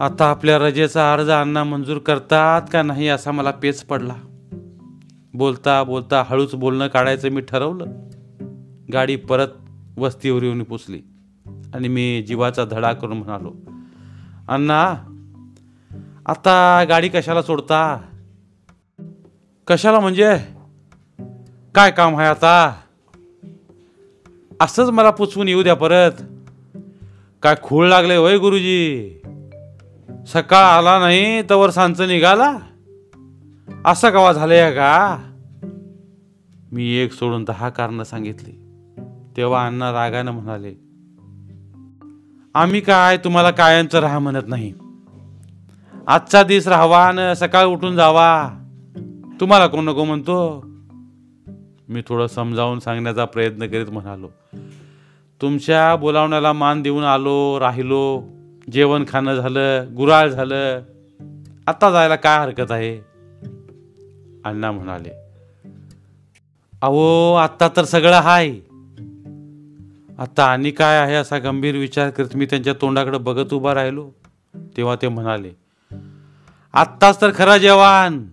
आता 0.00 0.26
आपल्या 0.26 0.58
रजेचा 0.58 1.12
अर्ज 1.12 1.30
अण्णा 1.30 1.64
मंजूर 1.64 1.98
करतात 1.98 2.62
का 2.72 2.82
नाही 2.82 3.08
असा 3.08 3.32
मला 3.32 3.50
पेच 3.50 3.82
पडला. 3.84 4.14
बोलता 5.34 5.82
बोलता 5.82 6.22
हळूच 6.26 6.54
बोलणं 6.54 6.88
काढायचं 6.88 7.28
मी 7.28 7.40
ठरवलं. 7.40 7.84
गाडी 8.92 9.16
परत 9.16 9.48
वस्तीवर 9.96 10.42
येऊन 10.42 10.62
पोचली 10.62 11.00
आणि 11.74 11.88
मी 11.88 12.24
जीवाचा 12.28 12.64
धडा 12.64 12.92
करून 12.92 13.16
म्हणालो 13.16 13.52
अण्णा 14.48 14.94
आता 16.26 16.84
गाडी 16.88 17.08
कशाला 17.08 17.42
सोडता? 17.42 18.00
कशाला 19.66 20.00
म्हणजे? 20.00 20.36
काय 21.74 21.90
काम 21.90 22.18
आहे 22.18 22.28
आता? 22.28 22.74
असंच 24.60 24.88
मला 24.88 25.10
पुचवून 25.10 25.48
येऊ 25.48 25.62
द्या 25.62 25.74
परत. 25.74 26.12
काय 27.42 27.54
खूळ 27.62 27.88
लागले 27.88 28.16
वय 28.16 28.38
गुरुजी? 28.38 29.16
सकाळ 30.28 30.64
आला 30.64 30.98
नाही 30.98 31.42
तवर 31.50 31.70
सांचं 31.70 32.08
निघाला? 32.08 32.58
असं 33.84 34.10
कवा 34.10 34.32
झालंय 34.32 34.70
का? 34.70 35.18
मी 36.72 36.90
एक 36.90 37.12
सोडून 37.12 37.44
दहा 37.44 37.68
कारणं 37.68 38.04
सांगितली. 38.04 38.52
तेव्हा 39.36 39.66
अण्णा 39.66 39.92
रागानं 39.92 40.30
म्हणाले 40.30 40.74
आम्ही 42.54 42.80
काय? 42.80 43.16
तुम्हाला 43.16 43.50
कायमचं 43.50 43.98
राहा 43.98 44.18
म्हणत 44.18 44.42
नाही. 44.46 44.74
आजचा 46.06 46.42
दिस 46.42 46.68
राहावा 46.68 47.12
न 47.14 47.32
सकाळ 47.34 47.64
उठून 47.64 47.96
जावा. 47.96 48.50
तुम्हाला 49.40 49.66
कोण 49.66 49.84
नको 49.84 50.04
म्हणतो? 50.04 50.64
मी 51.88 52.02
थोडं 52.08 52.26
समजावून 52.26 52.78
सांगण्याचा 52.78 53.24
प्रयत्न 53.24 53.66
करीत 53.66 53.90
म्हणालो 53.90 54.28
तुमच्या 55.42 55.96
बोलावण्याला 55.96 56.52
मान 56.52 56.82
देऊन 56.82 57.04
आलो 57.04 57.60
राहिलो. 57.60 58.22
जेवण 58.72 59.04
खाणं 59.08 59.34
झालं 59.34 59.94
गुराळ 59.96 60.28
झालं. 60.28 60.80
आत्ता 61.66 61.90
जायला 61.90 62.16
काय 62.16 62.38
हरकत 62.38 62.72
आहे? 62.72 62.98
अण्णा 64.44 64.72
म्हणाले 64.72 65.10
अहो 66.82 67.34
आत्ता 67.34 67.68
तर 67.76 67.84
सगळं 67.84 68.16
हाय. 68.16 68.50
आत्ता 70.18 70.44
आणि 70.44 70.70
काय 70.70 70.98
आहे 70.98 71.14
असा 71.14 71.38
गंभीर 71.38 71.76
विचार 71.76 72.10
करत 72.10 72.28
मी 72.34 72.46
त्यांच्या 72.46 72.72
तोंडाकडे 72.72 73.18
बघत 73.18 73.52
उभा 73.52 73.74
राहिलो. 73.74 74.10
तेव्हा 74.76 74.96
ते 75.02 75.08
म्हणाले 75.08 75.50
आत्ताच 76.72 77.20
तर 77.20 77.30
खरा 77.34 77.58
जेवण. 77.58 78.24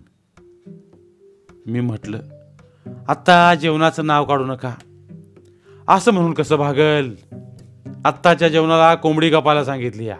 मी 1.66 1.80
म्हटलं 1.80 2.18
आत्ता 3.08 3.54
जेवणाचं 3.54 4.06
नाव 4.06 4.24
काढू 4.24 4.44
नका. 4.44 4.74
असं 5.88 6.12
म्हणून 6.12 6.34
कसं 6.34 6.56
भागल? 6.56 7.10
आत्ताच्या 8.04 8.48
जेवणाला 8.48 8.94
कोंबडी 8.94 9.28
गपाला 9.28 9.64
सांगितली 9.64 10.04
या. 10.04 10.16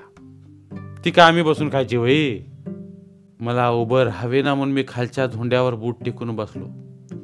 ती 1.04 1.10
का 1.10 1.26
आम्ही 1.26 1.42
बसून 1.42 1.68
खायची 1.68 1.96
होई? 1.96 2.38
मला 3.40 3.70
उभं 3.70 4.02
राहावे 4.02 4.42
ना 4.42 4.54
म्हणून 4.54 4.74
मी 4.74 4.84
खालच्या 4.88 5.26
धोंड्यावर 5.26 5.74
बूट 5.74 5.96
टिकून 6.04 6.36
बसलो. 6.36 6.66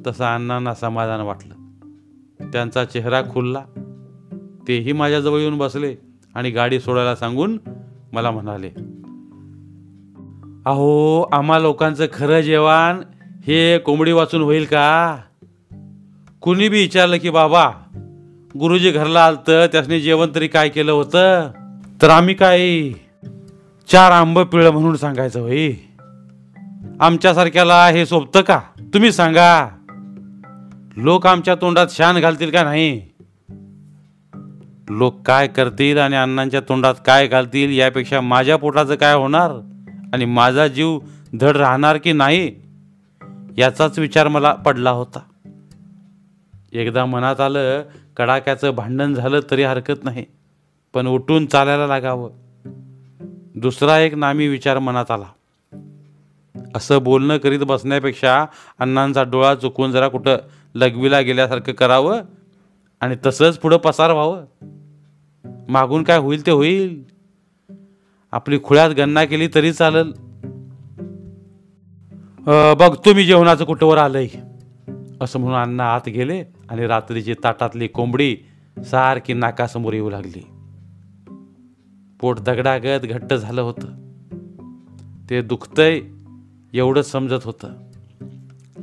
तसं 0.07 0.25
अण्णांना 0.25 0.73
समाधान 0.73 1.21
वाटलं. 1.21 1.53
त्यांचा 2.51 2.85
चेहरा 2.85 3.21
खुलला. 3.21 3.63
तेही 4.67 4.91
माझ्याजवळ 4.91 5.39
येऊन 5.39 5.57
बसले 5.57 5.95
आणि 6.35 6.49
गाडी 6.49 6.79
सोडायला 6.79 7.15
सांगून 7.15 7.59
मला 8.13 8.31
म्हणाले 8.31 8.67
अहो 10.65 11.21
आम्हा 11.21 11.59
लोकांचं 11.59 12.05
खरं 12.13 12.41
जेवण 12.41 13.01
हे 13.47 13.77
कोंबडी 13.77 14.11
वाचून 14.11 14.41
होईल 14.41 14.65
का? 14.65 15.17
कुणी 16.41 16.69
बी 16.69 16.79
विचारलं 16.79 17.17
की 17.17 17.29
बाबा 17.29 17.69
गुरुजी 18.59 18.91
घरला 18.91 19.25
आलतं 19.25 19.65
त्यासनी 19.65 20.01
जेवण 20.01 20.27
तरी 20.35 20.47
काय 20.47 20.69
केलं 20.69 20.91
होतं? 20.91 21.51
तर 22.01 22.09
आम्ही 22.09 22.33
काय 22.35 22.89
चार 23.87 24.11
आंब 24.11 24.39
पिळं 24.39 24.69
म्हणून 24.69 24.95
सांगायचं 24.95 25.39
होई 25.39 25.73
आमच्यासारख्याला 26.99 27.87
हे 27.87 28.05
सोबतं 28.05 28.41
का? 28.41 28.59
तुम्ही 28.93 29.11
सांगा. 29.11 29.69
लोक 30.97 31.27
आमच्या 31.27 31.55
तोंडात 31.55 31.87
शान 31.89 32.19
घालतील 32.19 32.51
का 32.51 32.63
नाही? 32.63 33.01
लोक 34.89 35.21
काय 35.21 35.47
करतील 35.47 35.97
आणि 35.97 36.15
अण्णांच्या 36.15 36.59
तोंडात 36.59 36.95
काय 37.05 37.27
घालतील 37.27 37.79
यापेक्षा 37.79 38.21
माझ्या 38.21 38.57
पोटाचं 38.57 38.95
काय 38.95 39.13
होणार? 39.13 39.51
आणि 40.13 40.25
माझा 40.25 40.67
जीव 40.67 40.99
धड 41.39 41.57
राहणार 41.57 41.97
की 41.97 42.11
नाही? 42.11 42.55
याचाच 43.57 43.99
विचार 43.99 44.27
मला 44.27 44.53
पडला 44.53 44.91
होता. 44.91 45.19
एकदा 46.73 47.05
मनात 47.05 47.41
आलं 47.41 47.83
कडाक्याचं 48.17 48.71
भांडण 48.71 49.13
झालं 49.13 49.39
तरी 49.51 49.63
हरकत 49.63 50.03
नाही. 50.03 50.25
पण 50.93 51.07
उठून 51.07 51.45
चालायला 51.45 51.87
लागावं. 51.87 52.44
दुसरा 53.55 53.99
एक 53.99 54.13
नामी 54.13 54.47
विचार 54.47 54.79
मनात 54.79 55.11
आला. 55.11 55.25
असं 56.75 57.03
बोलणं 57.03 57.37
करीत 57.37 57.59
बसण्यापेक्षा 57.59 58.45
अण्णांचा 58.79 59.23
डोळा 59.23 59.55
चुकून 59.55 59.91
जरा 59.91 60.07
कुठं 60.07 60.37
लघवीला 60.75 61.21
गेल्यासारखं 61.21 61.71
करावं 61.71 62.21
आणि 63.01 63.15
तसंच 63.25 63.57
पुढं 63.57 63.77
पसार 63.77 64.11
व्हावं. 64.11 64.45
मागून 65.69 66.03
काय 66.03 66.17
होईल 66.17 66.45
ते 66.45 66.51
होईल. 66.51 67.03
आपली 68.31 68.59
खुळ्यात 68.63 68.89
गणना 68.89 69.25
केली 69.25 69.47
तरी 69.55 69.73
चालेल. 69.73 70.13
बघतो 72.79 73.13
मी 73.13 73.25
जेवणाचं 73.25 73.65
कुठंवर 73.65 73.97
आलंय? 73.97 74.27
असं 75.21 75.39
म्हणून 75.39 75.59
अण्णा 75.59 75.95
आत 75.95 76.09
गेले 76.09 76.43
आणि 76.69 76.87
रात्रीची 76.87 77.33
ताटातली 77.33 77.87
कोंबडी 77.87 78.37
सारखी 78.77 79.33
नाकासमोर 79.33 79.93
येऊ 79.93 80.09
लागली. 80.09 80.45
पोट 82.25 82.39
दगडागत 82.39 83.05
घट्ट 83.05 83.33
झालं 83.33 83.61
होतं. 83.61 83.87
ते 85.29 85.41
दुखतंय 85.41 86.01
एवढंच 86.73 87.11
समजत 87.11 87.45
होतं. 87.45 87.67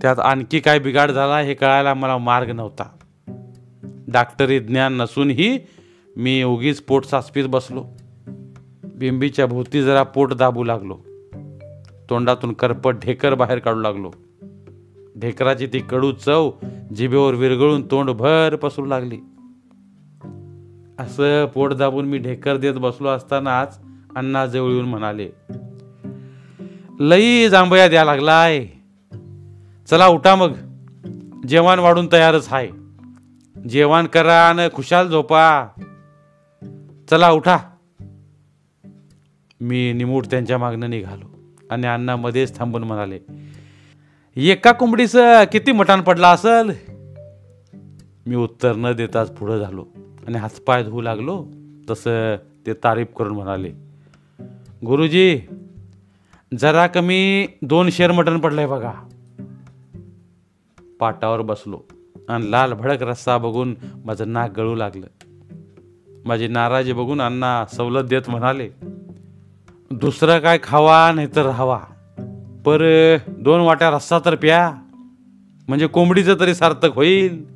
त्यात 0.03 0.19
आणखी 0.19 0.61
काय 0.61 0.79
बिघाड 0.79 1.11
झाला 1.11 1.39
हे 1.39 1.55
कळायला 1.55 1.95
मला 1.95 2.19
मार्ग 2.19 2.51
नव्हता. 2.51 2.85
डॉक्टरी 4.13 4.59
ज्ञान 4.59 4.95
नसूनही 4.95 5.59
मी 6.17 6.43
उगीच 6.43 6.81
पोट 6.81 7.05
साचपीत 7.05 7.45
बसलो. 7.49 7.85
बिंबीच्या 8.95 9.47
भोवती 9.47 9.83
जरा 9.83 10.03
पोट 10.03 10.33
दाबू 10.33 10.65
लागलो. 10.65 10.99
तोंडातून 12.11 12.53
करपट 12.53 12.95
ढेकर 12.95 13.35
बाहेर 13.35 13.59
काढू 13.59 13.81
लागलो. 13.81 14.11
ढेकराची 15.19 15.67
ती 15.67 15.79
कडू 15.79 16.13
चव 16.13 16.51
जिभेवर 16.97 17.35
विरघळून 17.35 17.91
तोंड 17.91 18.11
भर 18.11 18.57
पसरू 18.57 18.85
लागली. 18.85 19.19
असं 20.99 21.47
पोट 21.47 21.73
दाबून 21.73 22.05
मी 22.05 22.19
ढेकर 22.19 22.57
देत 22.57 22.75
बसलो 22.75 23.09
असतानाच 23.09 23.81
अण्णा 24.17 24.47
जवळ 24.47 24.71
येऊन 24.71 24.85
म्हणाले 24.85 25.29
लई 27.01 27.49
जांभया 27.49 27.89
द्या 27.89 28.05
लागलाय. 28.05 28.67
चला 29.91 30.07
उठा 30.07 30.35
मग. 30.35 30.53
जेवण 31.49 31.79
वाढून 31.79 32.09
तयारच 32.13 32.49
आहे 32.53 32.69
जेवण 33.69 34.07
करा 34.07 34.49
आणि 34.49 34.69
खुशाल 34.75 35.09
झोपा. 35.09 35.67
चला 37.11 37.31
उठा. 37.31 37.59
मी 39.61 39.93
निमूट 39.93 40.27
त्यांच्या 40.27 40.59
मागणं 40.59 40.91
निघालो 40.91 41.37
आणि 41.71 41.87
अण्णा 41.87 42.17
मध्येच 42.17 42.59
थांबून 42.59 42.85
म्हणाले 42.85 43.19
एका 44.37 44.73
कोंबडीचं 44.73 45.45
किती 45.53 45.73
मटाण 45.73 46.01
पडला 46.01 46.29
असल? 46.29 46.71
मी 48.27 48.37
उत्तर 48.37 48.73
न 48.77 48.93
देताच 48.93 49.31
पुढं 49.31 49.59
झालो. 49.59 49.87
आणि 50.27 50.39
हातपाय 50.39 50.83
धुवू 50.85 51.01
लागलो 51.01 51.45
तसं 51.91 52.37
ते 52.67 52.73
तारीफ 52.75 53.07
करून 53.19 53.35
म्हणाले 53.35 53.73
गुरुजी 54.87 55.41
जरा 56.59 56.87
कमी 56.87 57.47
दोन 57.63 57.91
शेर 57.91 58.13
मटण 58.13 58.39
पडलंय 58.39 58.67
बघा. 58.67 58.93
पाटावर 61.01 61.41
बसलो 61.41 61.81
आणि 62.29 62.51
लाल 62.51 62.73
भडक 62.73 63.03
रस्सा 63.03 63.39
बघून 63.39 63.75
माझं 64.05 64.33
नाक 64.33 64.51
गळू 64.57 64.75
लागलं. 64.75 65.07
माझी 66.25 66.49
नाराजी 66.49 66.93
बघून 66.93 67.21
अण्णा 67.21 67.65
सवलत 67.73 68.05
देत 68.05 68.23
म्हणाले 68.29 68.69
दुसरं 69.91 70.39
काय 70.39 70.59
खावा 70.63 71.13
नाही 71.13 71.27
तर 71.37 71.43
राहावा 71.43 71.79
पर 72.67 73.17
दोन 73.29 73.61
वाट्या 73.61 73.91
रस्सा 73.91 74.19
तर 74.25 74.35
प्या 74.35 74.73
म्हणजे 75.69 75.87
कोंबडीचं 75.87 76.35
तरी 76.41 76.55
सार्थक 76.55 76.95
होईल. 76.95 77.52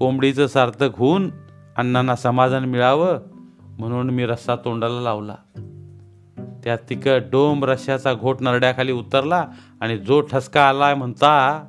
कोंबडीचं 0.00 0.46
सार्थक 0.46 0.88
होऊन 0.96 1.30
अण्णांना 1.76 2.16
समाधान 2.16 2.64
मिळावं 2.64 3.18
म्हणून 3.78 4.10
मी 4.10 4.26
रस्सा 4.26 4.56
तोंडाला 4.56 5.00
लावला. 5.00 5.34
त्या 6.64 6.76
तिकट 6.76 7.22
डोंब 7.32 7.64
रश्याचा 7.64 8.14
घोट 8.14 8.36
नरड्याखाली 8.40 8.92
उतरला 8.92 9.48
आणि 9.80 9.98
जो 9.98 10.20
ठसका 10.20 10.68
आला 10.68 10.94
म्हणता 10.94 11.64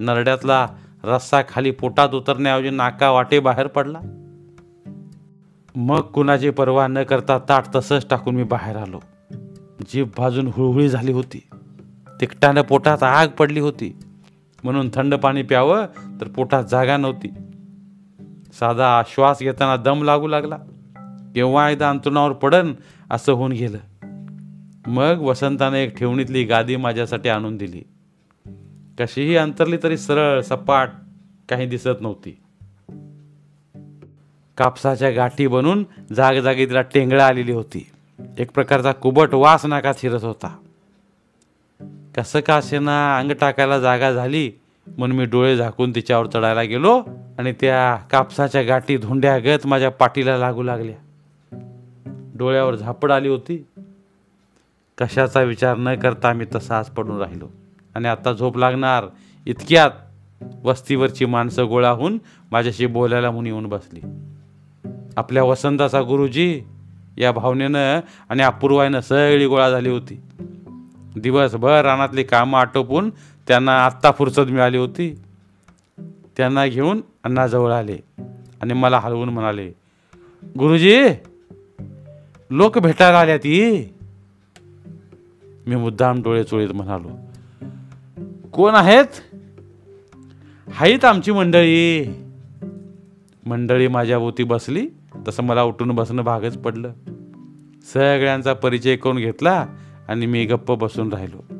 नरड्यातला 0.00 0.68
रस्सा 1.04 1.42
खाली 1.48 1.70
पोटात 1.70 2.08
उतरण्याऐवजी 2.08 2.70
नाका 2.70 3.10
वाटे 3.10 3.40
बाहेर 3.40 3.66
पडला. 3.66 4.00
मग 5.76 6.00
कुणाची 6.00 6.50
पर्वा 6.50 6.86
न 6.86 7.02
करता 7.02 7.38
ताट 7.38 7.64
तसंच 7.74 8.06
टाकून 8.10 8.34
मी 8.34 8.42
बाहेर 8.42 8.76
आलो. 8.76 9.00
जीभ 9.92 10.08
भाजून 10.18 10.46
हुळहुळी 10.46 10.88
झाली 10.88 11.12
होती. 11.12 11.48
तिकटानं 12.20 12.62
पोटात 12.62 13.02
आग 13.02 13.28
पडली 13.28 13.60
होती. 13.60 13.98
म्हणून 14.64 14.90
थंड 14.94 15.14
पाणी 15.14 15.42
प्यावं 15.42 15.86
तर 16.20 16.28
पोटात 16.28 16.64
जागा 16.64 16.96
नव्हती. 16.96 17.28
साधा 18.52 19.02
श्वास 19.06 19.38
घेताना 19.40 19.76
दम 19.76 20.02
लागू 20.02 20.26
लागला. 20.26 20.56
केव्हा 21.34 21.70
एकदा 21.70 21.90
अंतरुणावर 21.90 22.32
पडन 22.32 22.74
असं 23.10 23.32
होऊन 23.32 23.52
गेलं. 23.52 23.78
मग 24.86 25.18
वसंताने 25.18 25.84
एक 25.84 25.96
ठेवणीतली 25.96 26.44
गादी 26.44 26.76
माझ्यासाठी 26.76 27.28
आणून 27.28 27.56
दिली. 27.56 27.82
कशीही 28.98 29.36
अंतरली 29.36 29.76
तरी 29.82 29.96
सरळ 29.96 30.40
सपाट 30.40 30.90
काही 31.48 31.66
दिसत 31.66 32.00
नव्हती. 32.00 32.38
कापसाच्या 34.56 35.10
गाठी 35.10 35.46
बनून 35.46 35.84
जागजागी 36.16 36.66
तिला 36.66 36.82
टेंगळा 36.82 37.26
आलेली 37.26 37.52
होती. 37.52 37.90
एक 38.38 38.50
प्रकारचा 38.50 38.92
कुबट 38.92 39.34
वास 39.34 39.66
नाका 39.66 39.92
शिरत 39.92 40.24
होता. 40.24 40.56
कसं 42.16 42.40
का 42.40 42.54
असेना 42.54 43.18
अंग 43.18 43.32
टाकायला 43.32 43.78
जागा 43.78 44.12
झाली? 44.12 44.52
म्हणून 44.98 45.16
मी 45.16 45.24
डोळे 45.24 45.56
झाकून 45.56 45.90
तिच्यावर 45.94 46.26
चढायला 46.26 46.62
गेलो 46.62 47.02
आणि 47.38 47.52
त्या 47.52 47.96
कापसाच्या 47.96 48.62
गाठी 48.62 48.96
धोंड्यागत 48.96 49.66
माझ्या 49.66 49.90
पाठीला 49.90 50.38
लागू 50.38 50.62
लागल्या. 50.62 50.94
डोळ्यावर 52.34 52.74
झापड 52.74 53.12
आली 53.12 53.28
होती. 53.28 53.66
कशाचा 54.98 55.42
विचार 55.42 55.76
न 55.76 55.94
करता 55.94 56.32
मी 56.32 56.44
तसाच 56.54 56.90
पडून 56.90 57.18
राहिलो. 57.18 57.48
आणि 57.94 58.08
आता 58.08 58.32
झोप 58.32 58.58
लागणार. 58.58 59.04
इतक्यात 59.46 59.90
वस्तीवरची 60.64 61.24
माणसं 61.24 61.68
गोळा 61.68 61.90
होऊन 61.90 62.18
माझ्याशी 62.52 62.86
बोलायला 62.86 63.30
म्हणून 63.30 63.46
येऊन 63.46 63.66
बसली. 63.66 64.00
आपल्या 65.16 65.44
वसंताचा 65.44 66.02
गुरुजी 66.02 66.62
या 67.18 67.32
भावनेनं 67.32 68.00
आणि 68.28 68.42
अपूर्वाईनं 68.42 69.00
सगळी 69.00 69.46
गोळा 69.46 69.70
झाली 69.70 69.88
होती. 69.88 70.20
दिवसभर 71.16 71.82
रानातली 71.82 72.22
कामं 72.22 72.58
आटोपून 72.58 73.10
त्यांना 73.48 73.84
आत्ता 73.86 74.10
फुरसत 74.10 74.40
मिळाली 74.40 74.78
होती. 74.78 75.22
त्यांना 76.36 76.66
घेऊन 76.66 77.00
अण्णाजवळ 77.24 77.72
आले 77.72 77.98
आणि 78.60 78.74
मला 78.74 78.98
हलवून 78.98 79.28
म्हणाले 79.28 79.72
गुरुजी 80.58 81.08
लोक 82.50 82.78
भेटायला 82.78 83.18
आल्या 83.20 83.38
ती 83.38 83.88
मी 85.66 85.76
मुद्दाम 85.76 86.22
डोळे 86.22 86.44
चोळीत 86.44 86.68
म्हणालो 86.68 87.08
कोण 88.52 88.74
आहेत? 88.74 89.36
हाईत 90.70 91.04
आमची 91.04 91.32
मंडळी. 91.32 92.06
मंडळी 93.46 93.88
माझ्या 93.88 94.18
भोवती 94.18 94.44
बसली 94.44 94.88
तसं 95.28 95.42
मला 95.42 95.62
उठून 95.62 95.90
बसणं 95.90 96.22
भागच 96.22 96.58
पडलं. 96.58 96.92
सगळ्यांचा 97.92 98.52
परिचय 98.52 98.96
करून 98.96 99.16
घेतला 99.16 99.66
आणि 100.08 100.26
मी 100.26 100.44
गप्प 100.44 100.72
बसून 100.72 101.12
राहिलो. 101.12 101.54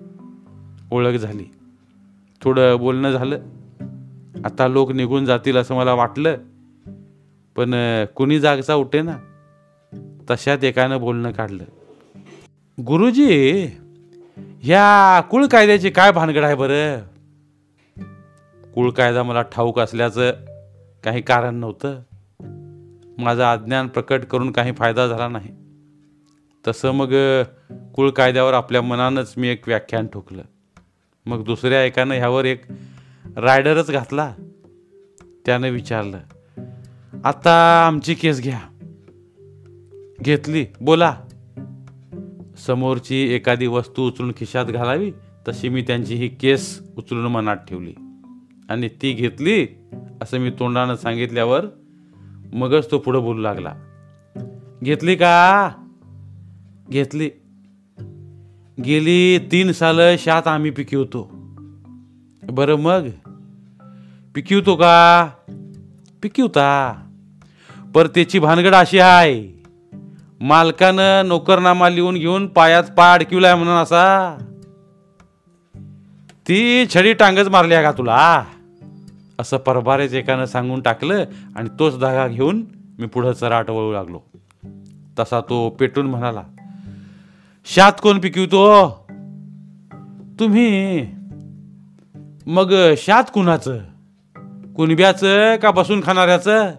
ओळख 0.90 1.16
झाली. 1.16 1.44
थोडं 2.46 2.76
बोलणं 2.78 3.10
झालं. 3.10 3.38
आता 4.44 4.68
लोक 4.68 4.92
निघून 4.92 5.24
जातील 5.24 5.56
असं 5.56 5.74
मला 5.74 5.94
वाटलं. 5.94 6.36
पण 7.56 7.74
कुणी 8.04 8.40
जागचा 8.40 8.74
उठे 8.74 9.02
ना 9.02 9.16
तशात 10.30 10.64
एकानं 10.64 11.00
बोलणं 11.00 11.30
काढलं. 11.30 11.64
गुरुजी 12.82 13.66
ह्या 14.60 15.20
कुळ 15.20 15.46
कायद्याची 15.46 15.90
काय 15.90 16.12
भानगड 16.12 16.44
आहे 16.44 16.54
बरं? 16.54 16.98
कुळ 18.74 18.90
कायदा 18.90 19.22
मला 19.22 19.42
ठाऊक 19.42 19.78
असल्याचं 19.78 20.30
काही 21.04 21.22
कारण 21.22 21.54
नव्हतं. 21.54 22.00
माझं 23.18 23.42
अज्ञान 23.42 23.88
प्रकट 23.88 24.24
करून 24.24 24.52
काही 24.52 24.72
फायदा 24.72 25.06
झाला 25.06 25.28
नाही. 25.28 25.50
तसं 26.68 26.90
मग 26.90 27.14
कुळ 27.94 28.10
कायद्यावर 28.10 28.52
आपल्या 28.52 28.82
मनानंच 28.82 29.34
मी 29.36 29.48
एक 29.48 29.62
व्याख्यान 29.66 30.06
ठोकलं. 30.06 30.42
मग 31.26 31.44
दुसऱ्या 31.44 31.84
एकानं 31.84 32.14
ह्यावर 32.14 32.44
एक 32.44 32.62
रायडरच 33.36 33.90
घातला. 33.90 34.34
त्यानं 35.46 35.68
विचारलं 35.68 36.18
आता 37.24 37.84
आमची 37.86 38.14
केस 38.14 38.42
घ्या. 38.42 38.60
घेतली. 40.22 40.66
बोला. 40.80 41.16
समोरची 42.66 43.34
एखादी 43.34 43.66
वस्तू 43.66 44.06
उचलून 44.06 44.32
खिशात 44.32 44.66
घालावी 44.66 45.12
तशी 45.48 45.68
मी 45.68 45.82
त्यांची 45.82 46.14
ही 46.14 46.28
केस 46.28 46.82
उचलून 46.96 47.26
मनात 47.26 47.56
ठेवली. 47.56 47.94
आणि 48.68 48.88
ती 48.88 49.12
घेतली? 49.12 49.66
असं 50.22 50.38
मी 50.38 50.50
तोंडानं 50.50 50.96
सांगितल्यावर 50.96 51.66
मगच 52.52 52.90
तो 52.90 52.98
पुढं 52.98 53.22
बोलू 53.22 53.40
लागला. 53.40 53.74
घेतली 54.84 55.14
का? 55.14 55.70
घेतली. 56.90 57.30
गेली 58.84 59.38
तीन 59.38 59.72
सालं 59.72 60.16
शात 60.18 60.48
आम्ही 60.48 60.70
पिकवतो. 60.70 61.30
बरं 62.42 62.76
मग? 62.76 63.08
पिकवतो 64.34 64.76
का? 64.76 65.28
पिकवता. 66.22 66.94
पर 67.94 68.06
त्याची 68.06 68.38
भानगड 68.38 68.74
अशी 68.74 68.98
आहे 68.98 69.64
मालकानं 70.40 71.28
नोकरनामा 71.28 71.88
लिहून 71.88 72.14
घेऊन 72.14 72.46
पायात 72.46 72.84
पाय 72.84 73.14
अडकिवलाय 73.14 73.54
म्हणून 73.54 73.74
असा. 73.74 74.36
ती 76.48 76.86
छडी 76.94 77.12
टांगच 77.12 77.48
मारली 77.48 77.74
आहे 77.74 77.84
का 77.84 77.92
तुला? 77.92 78.44
असं 79.38 79.56
परभारेच 79.56 80.14
एकानं 80.14 80.44
सांगून 80.44 80.80
टाकलं 80.80 81.24
आणि 81.56 81.68
तोच 81.78 82.00
धागा 82.00 82.28
घेऊन 82.28 82.64
मी 82.98 83.06
पुढं 83.06 83.32
चराट 83.32 83.70
वळू 83.70 83.92
लागलो. 83.92 84.20
तसा 85.18 85.40
तो 85.40 85.70
पेटून 85.70 86.06
म्हणाला 86.06 86.42
शात 87.68 87.92
कोण 88.02 88.18
पिकवतो? 88.18 88.88
तुम्ही. 90.40 91.06
मग 92.46 92.74
शात 92.96 93.24
कुणाचं? 93.34 93.78
कुणब्याचं 94.76 95.56
का 95.56 95.70
बसून 95.70 96.00
खाणाऱ्याचं? 96.04 96.70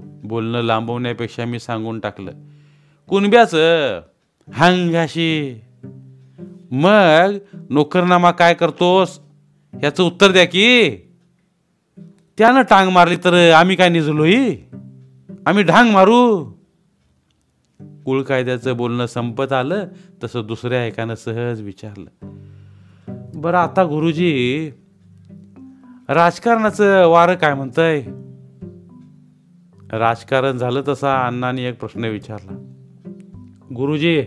बोलणं 0.00 0.60
लांबवण्यापेक्षा 0.60 1.44
मी 1.44 1.58
सांगून 1.58 2.00
टाकलं. 2.00 2.30
कुणब्याचं 3.08 4.00
हांगाशी. 4.52 5.60
मग 6.70 7.34
नोकरनामा 7.70 8.30
काय 8.30 8.54
करतोस? 8.54 9.20
याचं 9.82 10.02
उत्तर 10.02 10.32
द्या 10.32 10.44
की. 10.44 10.96
त्यानं 12.38 12.62
टांग 12.62 12.90
मारली 12.90 13.16
तर 13.16 13.52
आम्ही 13.52 13.76
काय 13.76 13.88
निजलोही 13.88 14.56
आम्ही 15.46 15.62
ढांग 15.62 15.90
मारू? 15.90 16.52
कुळ 18.10 18.22
कायद्याचं 18.22 18.76
बोलणं 18.76 19.06
संपत 19.06 19.52
आलं 19.52 19.86
तसं 20.24 20.42
दुसऱ्या 20.46 20.84
एकानं 20.84 21.14
सहज 21.14 21.60
विचारलं. 21.62 22.10
बरं 23.34 23.58
आता 23.58 23.84
गुरुजी 23.84 24.70
राजकारणाचं 26.08 27.06
वारं 27.06 27.34
काय 27.34 27.54
म्हणतंय? 27.54 28.02
राजकारण 29.98 30.58
झालं 30.58 30.82
तसा 30.88 31.26
अण्णांनी 31.26 31.62
एक 31.62 31.80
प्रश्न 31.80 32.04
विचारला. 32.04 32.72
गुरुजी 33.74 34.22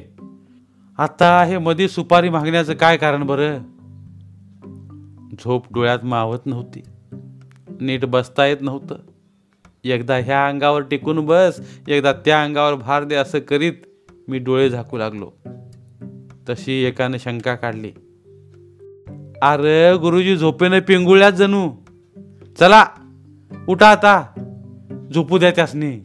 आता 0.98 1.44
हे 1.44 1.58
मध्ये 1.58 1.90
सुपारी 1.90 2.30
मागण्याचं 2.30 2.74
काय 2.74 2.98
कारण 2.98 3.24
बरं? 3.24 3.58
झोप 5.34 5.74
डोळ्यात 5.74 6.00
मावत 6.04 6.46
नव्हती. 6.46 6.82
नीट 7.82 8.06
बसता 8.06 8.46
येत 8.46 8.58
नव्हतं. 8.62 8.96
एकदा 9.86 10.16
ह्या 10.16 10.48
अंगावर 10.48 10.82
टिकून 10.82 11.26
बस 11.26 11.80
एकदा 11.88 12.14
त्या 12.14 12.44
अंगावर 12.44 12.76
भार 12.76 13.04
दे 13.04 13.16
असं 13.16 13.40
करीत 13.40 13.74
मी 14.28 14.38
डोळे 14.38 14.70
झाकू 14.70 14.98
लागलो. 14.98 15.32
तशी 16.50 16.84
एकानं 16.84 17.18
शंका 17.18 17.56
काढली. 17.56 17.92
अरे 19.42 19.98
गुरुजी 19.98 20.38
झोपेनं 20.38 20.80
पिंगुळ्यात 20.80 21.32
जणू. 21.32 21.70
चला 22.60 22.86
उठा 23.68 23.88
आता. 23.88 24.24
झोपू 25.14 25.38
द्या 25.38 25.52
त्यासनी. 25.52 26.00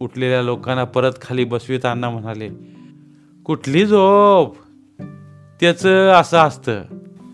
उठलेल्या 0.00 0.42
लोकांना 0.42 0.84
परत 0.84 1.12
खाली 1.22 1.44
बसवीत 1.44 1.86
अण्णा 1.86 2.10
म्हणाले 2.10 2.48
कुठली 3.44 3.86
झोप? 3.86 4.56
त्याचं 5.60 6.12
असं 6.12 6.38
असतं. 6.38 6.82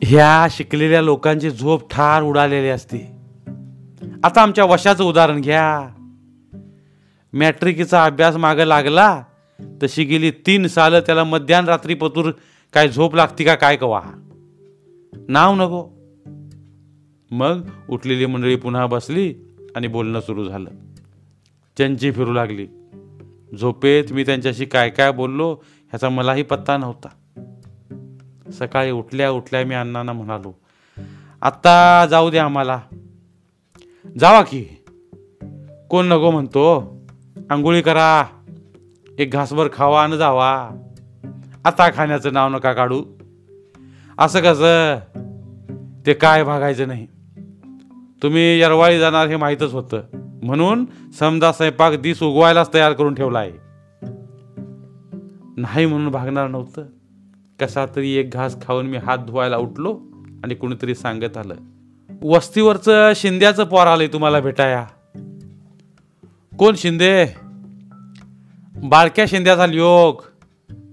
ह्या 0.02 0.46
शिकलेल्या 0.50 1.02
लोकांची 1.02 1.50
झोप 1.50 1.90
ठार 1.90 2.22
उडालेली 2.22 2.68
असते. 2.68 3.15
आता 4.26 4.42
आमच्या 4.42 4.64
वशाचं 4.64 5.04
उदाहरण 5.04 5.40
घ्या. 5.40 5.88
मॅट्रिकीचा 7.32 8.04
अभ्यास 8.04 8.36
मागं 8.36 8.64
लागला 8.64 9.22
तशी 9.82 10.04
गेली 10.04 10.30
तीन 10.30 10.66
सालं 10.66 11.00
त्याला 11.00 11.24
मध्यान 11.24 11.68
रात्री 11.68 11.94
पतूर 11.94 12.30
काय 12.72 12.88
झोप 12.88 13.14
लागती 13.14 13.44
का 13.44 13.54
काय 13.54 13.76
कवा? 13.76 14.02
नाव 15.28 15.54
नको. 15.54 15.88
मग 17.30 17.68
उठलेली 17.88 18.26
मंडळी 18.26 18.56
पुन्हा 18.56 18.86
बसली 18.86 19.34
आणि 19.76 19.86
बोलणं 19.86 20.20
सुरू 20.20 20.44
झालं. 20.44 20.70
चंची 21.78 22.12
फिरू 22.12 22.32
लागली. 22.32 22.66
झोपेत 23.60 24.04
मी 24.10 24.22
त्यांच्याशी 24.22 24.64
काय 24.64 24.90
काय 24.90 25.12
बोललो 25.12 25.52
ह्याचा 25.62 26.08
मलाही 26.08 26.42
पत्ता 26.42 26.76
नव्हता. 26.76 27.08
सकाळी 28.52 28.90
उठल्या 28.90 29.30
उठल्या 29.30 29.64
मी 29.64 29.74
अण्णांना 29.74 30.12
म्हणालो 30.12 30.52
आत्ता 31.42 32.06
जाऊ 32.10 32.30
द्या 32.30 32.44
आम्हाला. 32.44 32.80
जावा 34.18 34.42
की. 34.42 34.64
कोण 35.90 36.06
नको 36.06 36.30
म्हणतो? 36.30 36.96
आंघोळी 37.50 37.82
करा. 37.82 38.24
एक 39.18 39.30
घासभर 39.30 39.68
खावा 39.72 40.02
आणि 40.02 40.18
जावा. 40.18 40.70
आता 41.64 41.90
खाण्याचं 41.90 42.32
नाव 42.32 42.48
नका 42.48 42.72
काढू. 42.72 43.02
असं 44.18 44.40
कसं? 44.40 44.98
ते 46.06 46.14
काय 46.14 46.44
भागायचं 46.44 46.88
नाही. 46.88 47.06
तुम्ही 48.22 48.60
यरवाळी 48.60 48.98
जाणार 48.98 49.26
हे 49.26 49.36
माहीतच 49.36 49.72
होतं. 49.72 50.02
म्हणून 50.42 50.84
समजा 51.18 51.52
स्वयंपाक 51.52 51.92
दिस 51.92 52.22
उगवायलाच 52.22 52.74
तयार 52.74 52.92
करून 52.92 53.14
ठेवला 53.14 53.38
आहे 53.38 53.52
नाही 55.56 55.86
म्हणून 55.86 56.08
भागणार 56.08 56.48
नव्हतं. 56.48 56.84
कसा 57.60 57.86
तरी 57.96 58.10
एक 58.10 58.30
घास 58.30 58.66
खाऊन 58.66 58.86
मी 58.86 58.96
हात 58.96 59.18
धुवायला 59.18 59.56
उठलो 59.56 60.00
आणि 60.44 60.54
कुणीतरी 60.54 60.94
सांगत 60.94 61.36
आलं. 61.36 61.54
वस्तीवरचं 62.22 63.12
शिंद्याचं 63.16 63.64
पोर 63.64 63.86
आलंय 63.86 64.06
तुम्हाला 64.06 64.40
भेटाया. 64.40 64.86
कोण 66.58 66.74
शिंदे? 66.76 67.26
बाळक्या 68.84 69.24
शिंद्याचा 69.28 69.66
योग 69.72 70.22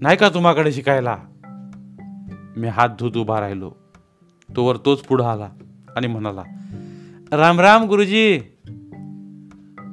नाही 0.00 0.16
का 0.16 0.28
तुम्हाकडे 0.28 0.72
शिकायला? 0.72 1.16
मी 2.56 2.68
हात 2.68 2.88
धुत 2.88 3.16
उभा 3.16 3.40
राहिलो. 3.40 3.72
तोवर 4.56 4.76
तोच 4.76 5.00
पुढं 5.00 5.24
आला 5.24 5.48
आणि 5.96 6.06
म्हणाला 6.06 6.42
राम 7.32 7.60
राम 7.60 7.84
गुरुजी. 7.84 8.38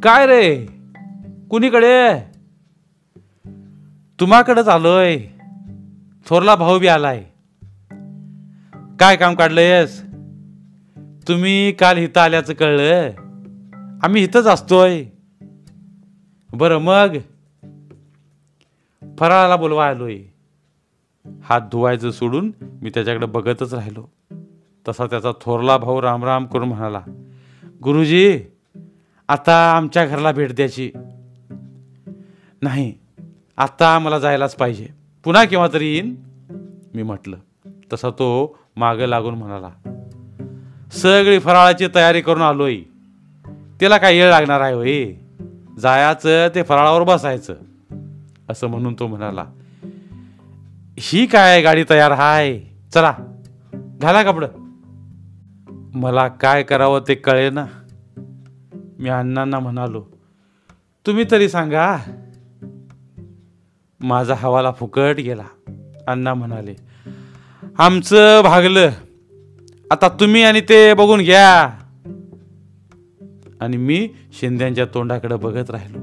काय 0.04 0.26
रे? 0.26 0.66
कुणीकडे? 1.50 2.20
तुम्हाकडंच 4.20 4.68
आलोय. 4.68 5.18
थोरला 6.26 6.56
भाऊ 6.56 6.80
बी 6.80 6.88
आलाय. 6.88 7.24
काय 9.00 9.16
काम 9.16 9.36
काढलंयस? 9.36 10.11
तुम्ही 11.28 11.72
काल 11.72 11.98
इथं 11.98 12.22
आल्याचं 12.22 12.54
कळलं? 12.54 13.12
आम्ही 14.04 14.24
इथंच 14.24 14.46
असतोय. 14.46 15.06
बरं 16.54 16.78
मग? 16.78 17.18
फराळाला 19.20 19.56
बोलवा 19.56 19.88
आलोय. 19.88 20.18
हात 21.44 21.62
धुवायचं 21.62 22.12
सोडून 22.12 22.52
मी 22.62 22.90
त्याच्याकडे 22.90 23.26
बघतच 23.26 23.74
राहिलो. 23.74 24.06
तसा 24.88 25.06
त्याचा 25.06 25.32
थोरला 25.42 25.78
भाऊ 25.78 26.02
रामराम 26.02 26.46
करून 26.46 26.68
म्हणाला 26.68 27.02
गुरुजी 27.84 28.40
आता 29.28 29.72
आमच्या 29.72 30.06
घराला 30.06 30.32
भेट 30.32 30.56
द्यायची. 30.56 30.92
नाही 32.62 32.94
आता 33.58 34.00
मला 34.00 34.20
जायलाच 34.20 34.56
पाहिजे. 34.56 34.88
पुन्हा 35.24 35.46
केव्हा 35.46 35.68
तरी 35.74 35.88
येईन? 35.88 36.16
मी 36.94 37.04
म्हटलं. 37.04 37.38
तसा 37.94 38.10
तो 38.10 38.58
मागं 38.76 39.06
लागून 39.06 39.34
म्हणाला 39.34 39.70
सगळी 40.92 41.40
फराळाची 41.40 41.88
तयारी 41.96 42.22
करून 42.22 42.42
आलोय. 42.42 42.78
त्याला 43.80 43.98
काय 43.98 44.18
येळ 44.18 44.30
लागणार 44.30 44.62
आहे 44.62 44.74
होय? 44.74 45.14
जायचं 45.80 46.48
ते 46.56 46.64
फराळावर 46.64 47.04
बसायचं. 47.04 47.56
असं 48.50 48.68
म्हणून 48.68 48.96
तो 49.00 49.08
म्हणाला 49.08 49.46
ही 51.00 51.26
काय 51.26 51.62
गाडी 51.62 51.84
तयार 51.90 52.12
हाय? 52.12 52.60
चला 52.94 53.14
घाला 53.74 54.24
कपडं. 54.24 54.48
मला 55.94 56.28
काय 56.28 56.64
करावं 56.64 57.02
ते 57.08 57.16
कळे 57.16 57.50
ना. 57.50 57.66
मी 59.00 59.10
अण्णांना 59.10 59.60
म्हणालो 59.60 60.06
तुम्ही 61.06 61.26
तरी 61.32 61.50
सांगा. 61.50 61.98
माझा 64.00 64.36
हवाला 64.36 64.72
फुकट 64.72 65.16
गेला. 65.18 65.46
अण्णा 66.08 66.34
म्हणाले 66.34 66.76
आमचं 67.78 68.42
भागलं. 68.44 68.90
आता 69.92 70.10
तुम्ही 70.10 70.44
आणि 70.44 70.62
ते 70.62 70.94
बघून 70.94 71.22
घ्या. 71.22 71.70
आणि 73.62 73.78
मी 73.78 74.10
शिंद्यांच्या 74.40 74.86
तोंडाकडे 74.86 75.36
बघत 75.36 75.72
राहिलो. 75.72 76.00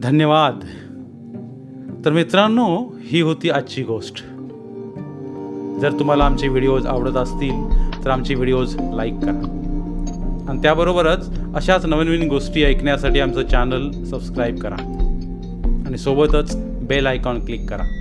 धन्यवाद. 0.00 0.60
तर 2.04 2.12
मित्रांनो 2.12 2.90
ही 3.02 3.20
होती 3.20 3.50
आजची 3.50 3.82
गोष्ट. 3.82 4.14
जर 5.80 5.96
तुम्हाला 5.98 6.24
आमचे 6.24 6.48
व्हिडिओज 6.48 6.86
आवडत 6.86 7.16
असतील 7.16 7.68
तर 8.04 8.10
आमचे 8.10 8.34
व्हिडिओज 8.34 8.76
लाईक 8.94 9.14
करा. 9.14 9.66
आणि 10.48 10.62
त्याबरोबरच 10.62 11.40
अशाच 11.54 11.86
नवीन 11.86 12.06
नवीन 12.06 12.28
गोष्टी 12.28 12.64
ऐकण्यासाठी 12.64 13.20
आमचं 13.20 13.46
चॅनल 13.46 14.04
सबस्क्राईब 14.04 14.58
करा. 14.58 14.76
आणि 15.86 15.98
सोबतच 15.98 16.56
बेल 16.86 17.06
आयकॉन 17.06 17.44
क्लिक 17.44 17.70
करा. 17.70 17.99